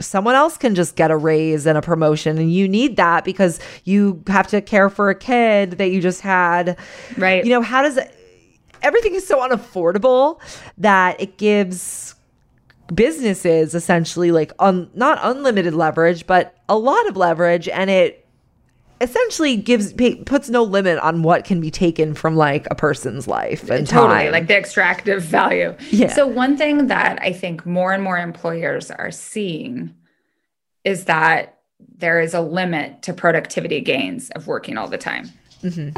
[0.00, 3.60] someone else can just get a raise and a promotion and you need that because
[3.84, 6.76] you have to care for a kid that you just had.
[7.16, 7.44] Right.
[7.44, 8.12] You know, how does it,
[8.82, 10.40] everything is so unaffordable
[10.78, 12.14] that it gives
[12.94, 18.26] businesses essentially like un, not unlimited leverage but a lot of leverage and it
[19.00, 19.92] essentially gives
[20.24, 24.24] puts no limit on what can be taken from like a person's life and totally
[24.24, 24.32] time.
[24.32, 28.90] like the extractive value yeah so one thing that i think more and more employers
[28.90, 29.92] are seeing
[30.84, 31.58] is that
[31.96, 35.28] there is a limit to productivity gains of working all the time
[35.62, 35.90] mm-hmm.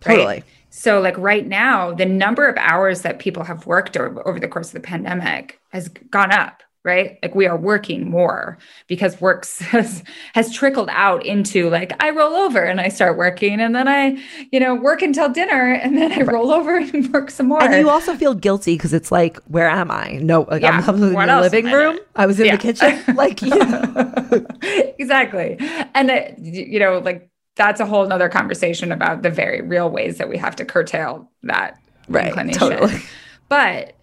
[0.00, 0.44] totally right?
[0.70, 4.48] So, like right now, the number of hours that people have worked over, over the
[4.48, 7.18] course of the pandemic has gone up, right?
[7.22, 10.04] Like we are working more because work has,
[10.34, 14.22] has trickled out into like I roll over and I start working and then I,
[14.52, 17.62] you know, work until dinner and then I roll over and work some more.
[17.62, 20.18] And you also feel guilty because it's like, where am I?
[20.22, 20.84] No, like yeah.
[20.86, 21.98] I'm in the living room.
[22.14, 22.56] I, I, was in yeah.
[22.56, 23.16] the kitchen.
[23.16, 23.40] Like,
[24.98, 25.56] exactly.
[25.94, 30.16] And, uh, you know, like that's a whole nother conversation about the very real ways
[30.16, 32.60] that we have to curtail that right, inclination.
[32.60, 33.02] Totally.
[33.48, 33.94] But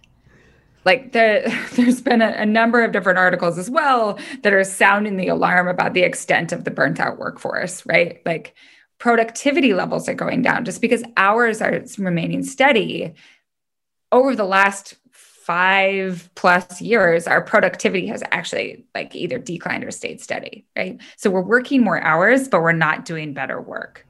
[0.84, 5.16] like the, there's been a, a, number of different articles as well that are sounding
[5.16, 8.20] the alarm about the extent of the burnt out workforce, right?
[8.24, 8.54] Like
[8.98, 13.14] productivity levels are going down just because hours are remaining steady
[14.12, 14.94] over the last
[15.46, 21.00] five plus years, our productivity has actually like either declined or stayed steady, right?
[21.16, 24.04] So we're working more hours, but we're not doing better work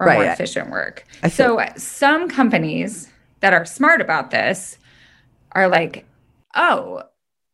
[0.00, 0.16] or right.
[0.16, 1.06] more efficient work.
[1.30, 3.08] so some companies
[3.40, 4.76] that are smart about this
[5.52, 6.04] are like,
[6.56, 7.04] oh,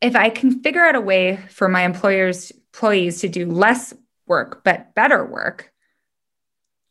[0.00, 3.92] if I can figure out a way for my employers employees to do less
[4.26, 5.70] work, but better work,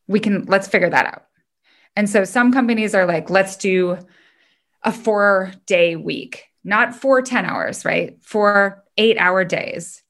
[0.07, 1.25] we can let's figure that out.
[1.95, 3.97] And so some companies are like, let's do
[4.83, 8.17] a four day week, not four 10 hours, right?
[8.21, 10.03] Four eight hour days.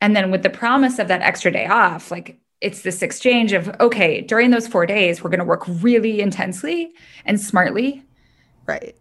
[0.00, 3.68] And then with the promise of that extra day off, like it's this exchange of,
[3.80, 6.92] okay, during those four days, we're going to work really intensely
[7.24, 8.04] and smartly.
[8.66, 8.96] Right.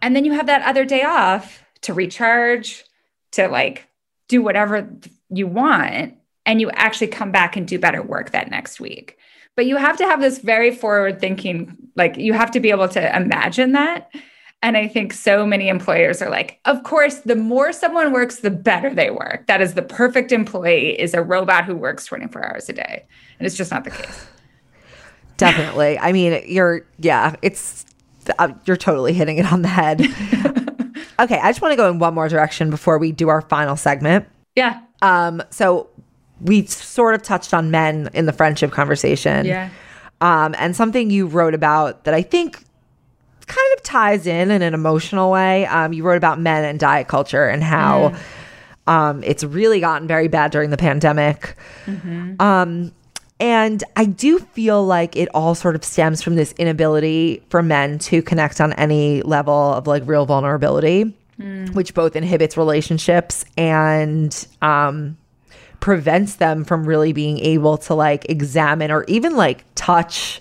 [0.00, 2.84] And then you have that other day off to recharge,
[3.32, 3.88] to like
[4.28, 4.90] do whatever
[5.30, 6.16] you want.
[6.44, 9.16] And you actually come back and do better work that next week.
[9.54, 12.88] But you have to have this very forward thinking, like you have to be able
[12.88, 14.10] to imagine that.
[14.62, 18.50] And I think so many employers are like, of course, the more someone works, the
[18.50, 19.46] better they work.
[19.48, 23.04] That is the perfect employee is a robot who works 24 hours a day.
[23.38, 24.26] And it's just not the case.
[25.36, 25.98] Definitely.
[25.98, 27.84] I mean, you're, yeah, it's,
[28.38, 30.00] uh, you're totally hitting it on the head.
[31.20, 31.40] okay.
[31.40, 34.28] I just want to go in one more direction before we do our final segment.
[34.54, 34.80] Yeah.
[35.00, 35.88] Um, so
[36.40, 39.44] we sort of touched on men in the friendship conversation.
[39.44, 39.70] Yeah.
[40.20, 42.62] Um, and something you wrote about that I think
[43.46, 45.66] kind of ties in in an emotional way.
[45.66, 48.10] Um, you wrote about men and diet culture and how
[48.86, 48.92] mm.
[48.92, 51.56] um, it's really gotten very bad during the pandemic.
[51.86, 52.40] Mm-hmm.
[52.40, 52.92] Um,
[53.40, 57.98] and I do feel like it all sort of stems from this inability for men
[58.00, 61.74] to connect on any level of like real vulnerability, mm.
[61.74, 65.16] which both inhibits relationships and um,
[65.80, 70.40] prevents them from really being able to like examine or even like touch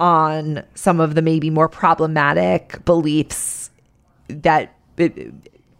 [0.00, 3.70] on some of the maybe more problematic beliefs
[4.28, 4.74] that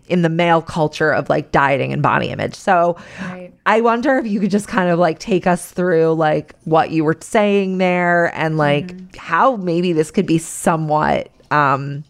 [0.09, 2.55] in the male culture of like dieting and body image.
[2.55, 3.53] So right.
[3.66, 7.05] I wonder if you could just kind of like take us through like what you
[7.05, 9.16] were saying there and like mm-hmm.
[9.19, 12.05] how maybe this could be somewhat um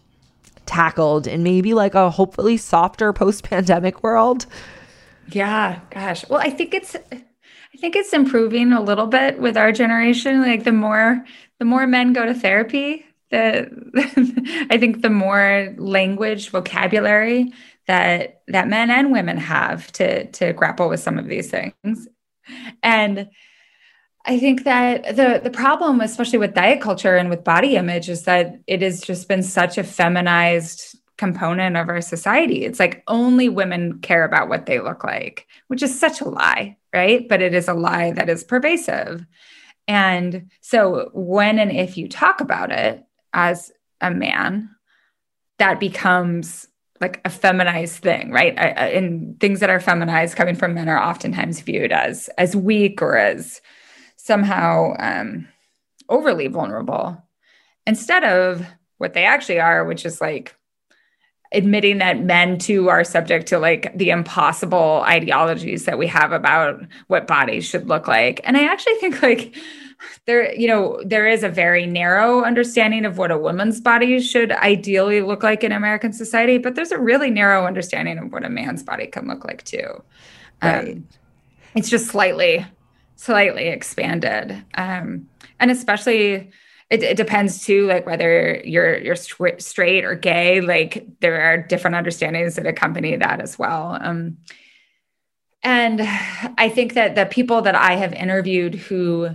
[0.65, 4.45] tackled in maybe like a hopefully softer post-pandemic world.
[5.31, 6.27] Yeah, gosh.
[6.29, 10.41] Well, I think it's I think it's improving a little bit with our generation.
[10.41, 11.25] Like the more
[11.59, 13.69] the more men go to therapy, the
[14.69, 17.53] I think the more language, vocabulary
[17.87, 22.07] that that men and women have to to grapple with some of these things.
[22.83, 23.29] And
[24.25, 28.23] I think that the the problem, especially with diet culture and with body image, is
[28.23, 32.63] that it has just been such a feminized component of our society.
[32.63, 36.77] It's like only women care about what they look like, which is such a lie,
[36.93, 37.27] right?
[37.27, 39.25] But it is a lie that is pervasive.
[39.89, 44.69] And so when and if you talk about it as a man,
[45.57, 46.67] that becomes
[47.01, 48.57] like a feminized thing, right?
[48.57, 52.55] I, I, and things that are feminized coming from men are oftentimes viewed as as
[52.55, 53.61] weak or as
[54.15, 55.47] somehow um,
[56.07, 57.21] overly vulnerable,
[57.87, 58.63] instead of
[58.99, 60.55] what they actually are, which is like
[61.51, 66.79] admitting that men too are subject to like the impossible ideologies that we have about
[67.07, 68.39] what bodies should look like.
[68.43, 69.55] And I actually think like
[70.25, 74.51] there, you know, there is a very narrow understanding of what a woman's body should
[74.51, 78.49] ideally look like in American society, but there's a really narrow understanding of what a
[78.49, 80.03] man's body can look like too.
[80.61, 80.93] Right.
[80.93, 81.07] Um,
[81.75, 82.65] it's just slightly,
[83.15, 84.63] slightly expanded.
[84.75, 85.27] Um,
[85.59, 86.51] and especially
[86.89, 91.95] it, it depends too like whether you're you're straight or gay like there are different
[91.95, 94.37] understandings that accompany that as well um,
[95.63, 96.01] and
[96.57, 99.29] i think that the people that i have interviewed who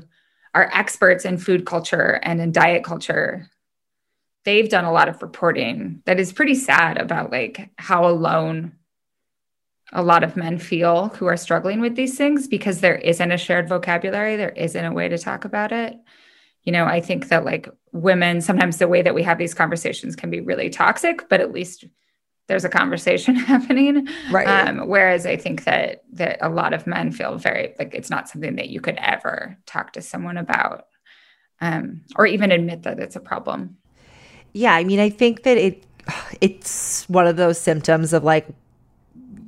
[0.55, 3.49] are experts in food culture and in diet culture
[4.45, 8.73] they've done a lot of reporting that is pretty sad about like how alone
[9.93, 13.39] a lot of men feel who are struggling with these things because there isn't a
[13.39, 15.97] shared vocabulary there isn't a way to talk about it
[16.65, 20.17] you know i think that like women sometimes the way that we have these conversations
[20.17, 21.85] can be really toxic but at least
[22.47, 24.07] there's a conversation happening.
[24.31, 24.47] Right.
[24.47, 28.29] Um, whereas i think that that a lot of men feel very like it's not
[28.29, 30.87] something that you could ever talk to someone about
[31.61, 33.79] um, or even admit that it's a problem.
[34.53, 35.85] Yeah i mean i think that it
[36.41, 38.47] it's one of those symptoms of like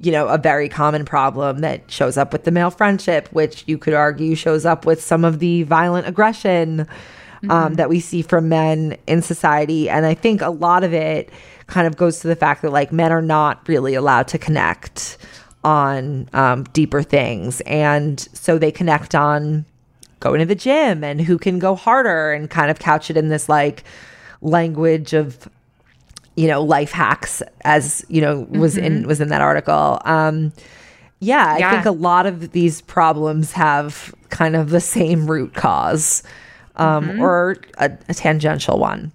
[0.01, 3.79] you know, a very common problem that shows up with the male friendship, which you
[3.79, 7.75] could argue shows up with some of the violent aggression um, mm-hmm.
[7.75, 9.89] that we see from men in society.
[9.89, 11.31] And I think a lot of it
[11.67, 15.19] kind of goes to the fact that like men are not really allowed to connect
[15.65, 17.61] on um, deeper things.
[17.63, 19.65] And so they connect on
[20.21, 23.29] going to the gym and who can go harder and kind of couch it in
[23.29, 23.85] this like
[24.41, 25.49] language of
[26.37, 28.85] you know life hacks as you know was mm-hmm.
[28.85, 30.53] in was in that article um
[31.21, 35.55] yeah, yeah, I think a lot of these problems have kind of the same root
[35.55, 36.23] cause
[36.77, 37.23] um, mm-hmm.
[37.23, 39.13] or a, a, tangential one.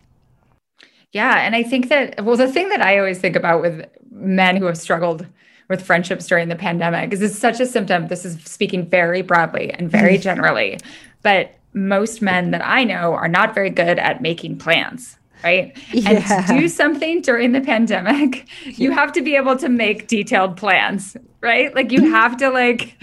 [1.12, 1.40] Yeah.
[1.40, 4.66] And I think that, well, the thing that I always think about with men who
[4.66, 5.28] have struggled
[5.68, 8.08] with friendships during the pandemic is it's such a symptom.
[8.08, 10.80] This is speaking very broadly and very generally,
[11.22, 15.76] but most men that I know are not very good at making plans right?
[15.92, 16.10] Yeah.
[16.10, 20.58] And to do something during the pandemic, you have to be able to make detailed
[20.58, 21.74] plans, right?
[21.76, 22.12] Like you mm-hmm.
[22.12, 22.98] have to like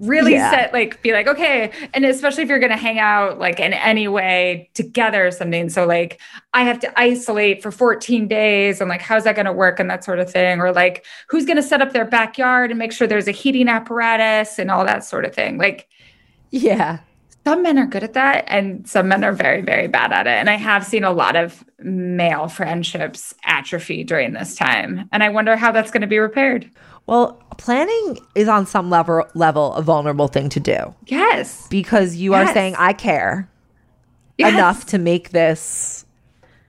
[0.00, 0.50] really yeah.
[0.50, 3.72] set like be like okay and especially if you're going to hang out like in
[3.72, 6.20] any way together or something so like
[6.52, 9.90] i have to isolate for 14 days and like how's that going to work and
[9.90, 12.92] that sort of thing or like who's going to set up their backyard and make
[12.92, 15.88] sure there's a heating apparatus and all that sort of thing like
[16.50, 16.98] yeah
[17.44, 20.30] some men are good at that and some men are very very bad at it
[20.30, 25.28] and i have seen a lot of male friendships atrophy during this time and i
[25.28, 26.68] wonder how that's going to be repaired
[27.06, 32.32] well planning is on some level level a vulnerable thing to do yes because you
[32.32, 32.48] yes.
[32.48, 33.48] are saying i care
[34.38, 34.52] yes.
[34.52, 36.04] enough to make this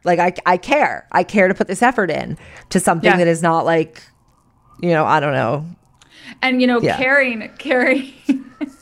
[0.03, 2.37] like I, I care i care to put this effort in
[2.69, 3.17] to something yeah.
[3.17, 4.03] that is not like
[4.81, 5.65] you know i don't know
[6.41, 6.97] and you know yeah.
[6.97, 8.13] caring caring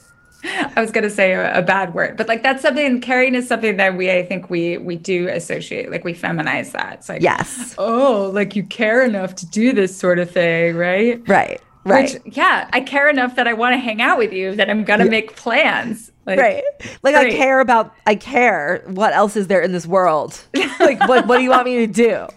[0.43, 3.47] I was going to say a, a, bad word, but like that's something caring is
[3.47, 6.95] something that we I think we we do associate like we feminize that.
[6.95, 11.21] It's like yes, oh, like you care enough to do this sort of thing, right?
[11.27, 11.61] Right.
[11.85, 12.13] Right.
[12.23, 14.85] Which, yeah, I care enough that I want to hang out with you that I'm
[14.85, 15.09] gonna yeah.
[15.09, 16.11] make plans.
[16.25, 16.63] Like, right.
[17.03, 17.33] Like great.
[17.33, 18.83] I care about I care.
[18.87, 20.41] What else is there in this world?
[20.79, 22.27] like what what do you want me to do?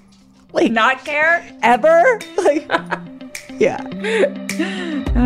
[0.52, 1.48] Like not care?
[1.62, 2.20] Ever?
[2.36, 2.68] Like
[3.58, 3.82] yeah.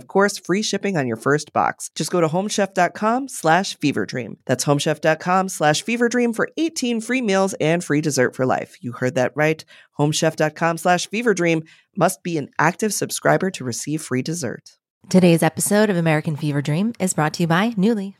[0.00, 1.90] of course, free shipping on your first box.
[1.94, 4.38] Just go to homechef.com slash feverdream.
[4.46, 8.78] That's homechef.com slash feverdream for 18 free meals and free dessert for life.
[8.80, 9.62] You heard that right.
[9.98, 14.78] Homechef.com slash feverdream must be an active subscriber to receive free dessert.
[15.10, 18.14] Today's episode of American Fever Dream is brought to you by Nuuly.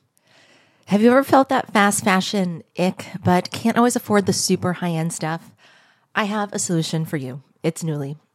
[0.86, 4.90] Have you ever felt that fast fashion ick, but can't always afford the super high
[4.90, 5.54] end stuff?
[6.14, 7.42] I have a solution for you.
[7.62, 8.16] It's Nuuly.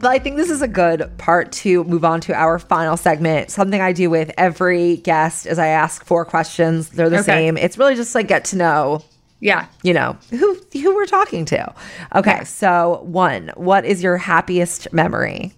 [0.00, 3.50] But I think this is a good part to move on to our final segment.
[3.50, 6.90] Something I do with every guest is I ask four questions.
[6.90, 7.24] They're the okay.
[7.24, 7.56] same.
[7.56, 9.02] It's really just like get to know.
[9.40, 9.66] Yeah.
[9.82, 11.74] You know, who who we're talking to.
[12.14, 12.42] Okay, yeah.
[12.44, 15.52] so one, what is your happiest memory?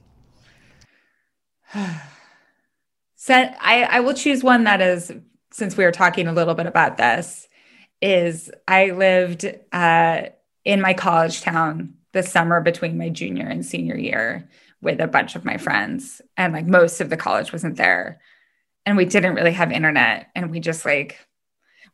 [3.16, 5.12] so I, I will choose one that is
[5.52, 7.46] since we were talking a little bit about this,
[8.00, 10.22] is I lived uh,
[10.64, 14.48] in my college town the summer between my junior and senior year
[14.82, 18.20] with a bunch of my friends and like most of the college wasn't there
[18.86, 21.18] and we didn't really have internet and we just like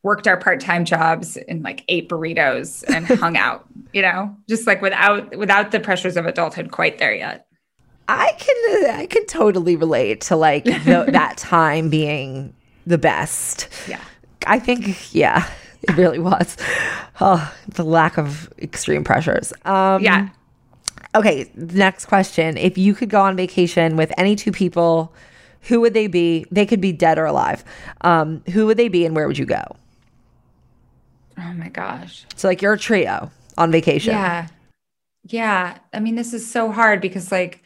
[0.03, 4.81] worked our part-time jobs and like ate burritos and hung out, you know, just like
[4.81, 7.47] without without the pressures of adulthood quite there yet.
[8.07, 12.53] I can I can totally relate to like the, that time being
[12.85, 13.67] the best.
[13.87, 14.01] Yeah.
[14.45, 15.49] I think yeah,
[15.83, 16.57] it really was.
[17.19, 19.53] Oh, the lack of extreme pressures.
[19.65, 20.29] Um Yeah.
[21.15, 22.57] Okay, next question.
[22.57, 25.13] If you could go on vacation with any two people,
[25.61, 26.45] who would they be?
[26.51, 27.63] They could be dead or alive.
[28.01, 29.63] Um, who would they be and where would you go?
[31.37, 32.25] Oh my gosh.
[32.35, 34.11] So like you're a trio on vacation.
[34.11, 34.47] Yeah.
[35.25, 35.77] Yeah.
[35.93, 37.63] I mean, this is so hard because like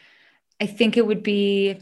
[0.59, 1.78] I think it would be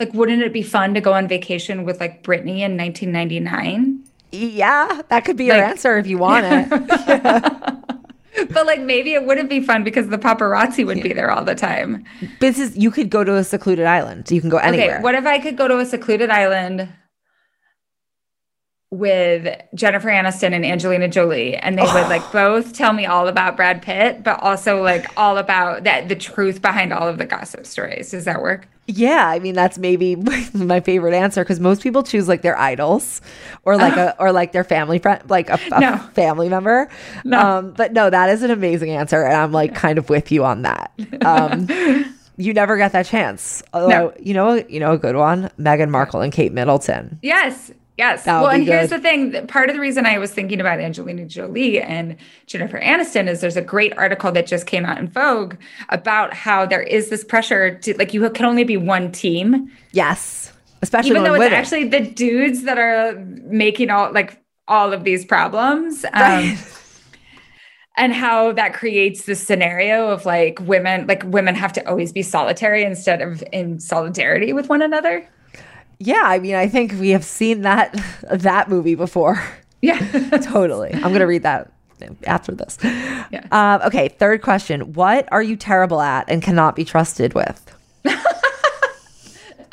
[0.00, 3.93] like wouldn't it be fun to go on vacation with like Britney in 1999?
[4.34, 7.80] Yeah, that could be your Like- answer if you want it.
[8.50, 11.54] But like maybe it wouldn't be fun because the paparazzi would be there all the
[11.54, 12.04] time.
[12.40, 14.30] This is you could go to a secluded island.
[14.30, 14.94] You can go anywhere.
[14.96, 16.88] Okay, what if I could go to a secluded island
[18.90, 22.32] with Jennifer Aniston and Angelina Jolie and they would like oh.
[22.32, 26.62] both tell me all about Brad Pitt, but also like all about that the truth
[26.62, 28.10] behind all of the gossip stories.
[28.10, 28.68] Does that work?
[28.86, 30.14] Yeah, I mean that's maybe
[30.54, 33.20] my favorite answer because most people choose like their idols
[33.62, 35.96] or like a or like their family friend, like a, a No.
[36.14, 36.88] family member.
[37.24, 37.40] No.
[37.40, 40.44] Um, but no, that is an amazing answer, and I'm like kind of with you
[40.44, 40.90] on that.
[41.24, 41.66] Um,
[42.36, 43.62] you never get that chance.
[43.72, 47.18] Although you know, you know, a good one: Meghan Markle and Kate Middleton.
[47.22, 47.72] Yes.
[47.96, 48.24] Yes.
[48.24, 49.46] That would well, and here's the thing.
[49.46, 52.16] Part of the reason I was thinking about Angelina Jolie and
[52.46, 55.54] Jennifer Aniston is there's a great article that just came out in Vogue
[55.90, 60.52] about how there is this pressure to like you can only be one team, Yes,
[60.82, 61.54] especially even though it's women.
[61.58, 63.14] actually the dudes that are
[63.44, 66.04] making all like all of these problems.
[66.06, 66.58] Um, Right.
[67.96, 72.22] and how that creates this scenario of like women like women have to always be
[72.22, 75.28] solitary instead of in solidarity with one another.
[76.06, 77.94] Yeah, I mean, I think we have seen that
[78.30, 79.42] that movie before.
[79.80, 79.98] Yeah.
[80.42, 80.92] totally.
[80.92, 81.70] I'm gonna read that
[82.26, 82.78] after this.
[82.82, 83.46] Yeah.
[83.50, 87.74] Um, okay, third question: What are you terrible at and cannot be trusted with?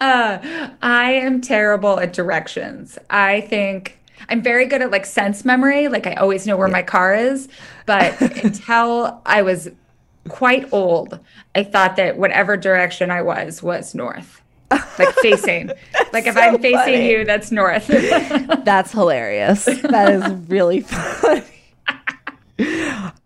[0.02, 2.98] Uh, I am terrible at directions.
[3.12, 5.90] I think I'm very good at like sense memory.
[5.90, 7.48] Like I always know where my car is.
[7.86, 9.70] But until I was
[10.28, 11.20] quite old,
[11.54, 14.41] I thought that whatever direction I was was north,
[14.72, 15.68] like facing.
[16.14, 17.10] like if I'm facing funny.
[17.10, 17.88] you, that's north.
[18.64, 19.66] That's hilarious.
[19.66, 21.44] That is really funny.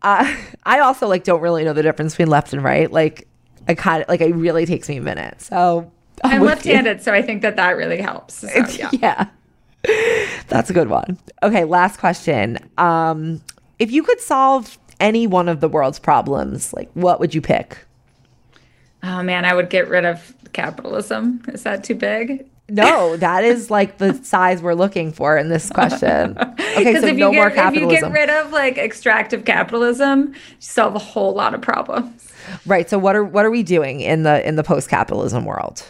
[0.01, 2.91] Uh, I also like don't really know the difference between left and right.
[2.91, 3.27] Like
[3.67, 5.41] I kind of like it really takes me a minute.
[5.41, 5.91] So
[6.23, 6.47] I'm you.
[6.47, 8.35] left-handed, so I think that that really helps.
[8.35, 8.89] So, yeah.
[8.93, 9.27] yeah.
[10.47, 11.17] That's a good one.
[11.43, 12.57] Okay, last question.
[12.77, 13.41] Um,
[13.77, 17.77] if you could solve any one of the world's problems, like what would you pick?
[19.05, 21.43] Oh man, I would get rid of capitalism.
[21.49, 22.47] Is that too big?
[22.67, 26.37] No, that is like the size we're looking for in this question.
[26.75, 30.33] Okay, so if, no you more get, if you get rid of like extractive capitalism,
[30.33, 32.33] you solve a whole lot of problems.
[32.65, 32.89] right.
[32.89, 35.85] So what are what are we doing in the in the post capitalism world?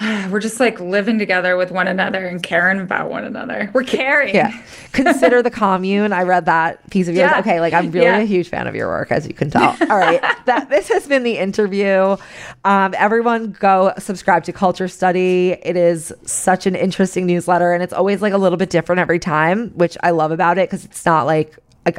[0.30, 3.70] We're just like living together with one another and caring about one another.
[3.72, 4.34] We're caring.
[4.34, 4.52] Yeah.
[4.92, 6.12] Consider the commune.
[6.12, 7.30] I read that piece of yours.
[7.30, 7.38] Yeah.
[7.40, 8.18] Okay, like I'm really Yeah.
[8.18, 9.76] a huge fan of your work, as you can tell.
[9.90, 10.20] All right.
[10.46, 12.16] that this has been the interview.
[12.64, 15.52] Um, everyone go subscribe to Culture Study.
[15.62, 19.20] It is such an interesting newsletter and it's always like a little bit different every
[19.20, 21.98] time, which I love about it because it's not like like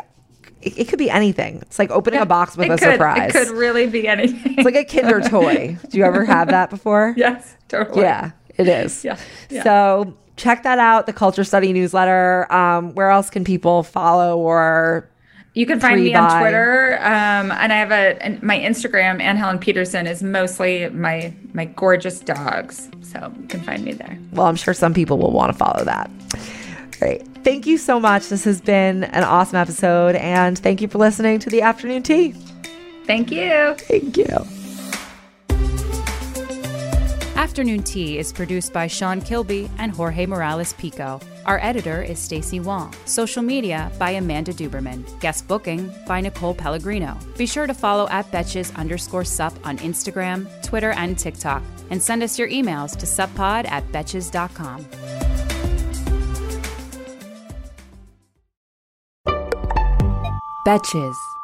[0.65, 1.59] it, it could be anything.
[1.61, 3.35] It's like opening a box with It a could, surprise.
[3.35, 4.55] It could really be anything.
[4.57, 5.77] It's like a Kinder toy.
[5.89, 7.13] Do you ever have that before?
[7.17, 8.01] yes, totally.
[8.01, 9.03] Yeah, it is.
[9.05, 9.17] Yeah,
[9.49, 9.63] yeah.
[9.63, 12.51] So check that out, the Culture Study newsletter.
[12.51, 15.09] Um, where else can people follow or
[15.53, 19.21] You can find me on Twitter, um, and I have a and my Instagram.
[19.21, 24.17] Anne Helen Petersen is mostly my my gorgeous dogs, so you can find me there.
[24.31, 26.09] well, I'm sure some people will want to follow that.
[27.05, 27.21] Great.
[27.43, 28.29] Thank you so much.
[28.29, 32.31] This has been an awesome episode, and thank you for listening to the afternoon tea.
[33.05, 33.75] Thank you.
[33.77, 34.25] Thank you.
[37.35, 41.19] Afternoon Tea is produced by Sean Kilby and Jorge Morales Pico.
[41.45, 42.91] Our editor is Stacy Wong.
[43.05, 45.03] Social media by Amanda Duberman.
[45.19, 47.15] Guest booking by Nicole Pellegrino.
[47.37, 51.61] Be sure to follow at Betches underscore sup on Instagram, Twitter, and TikTok.
[51.91, 55.54] And send us your emails to suppod at betches.com.
[60.65, 61.34] Betches.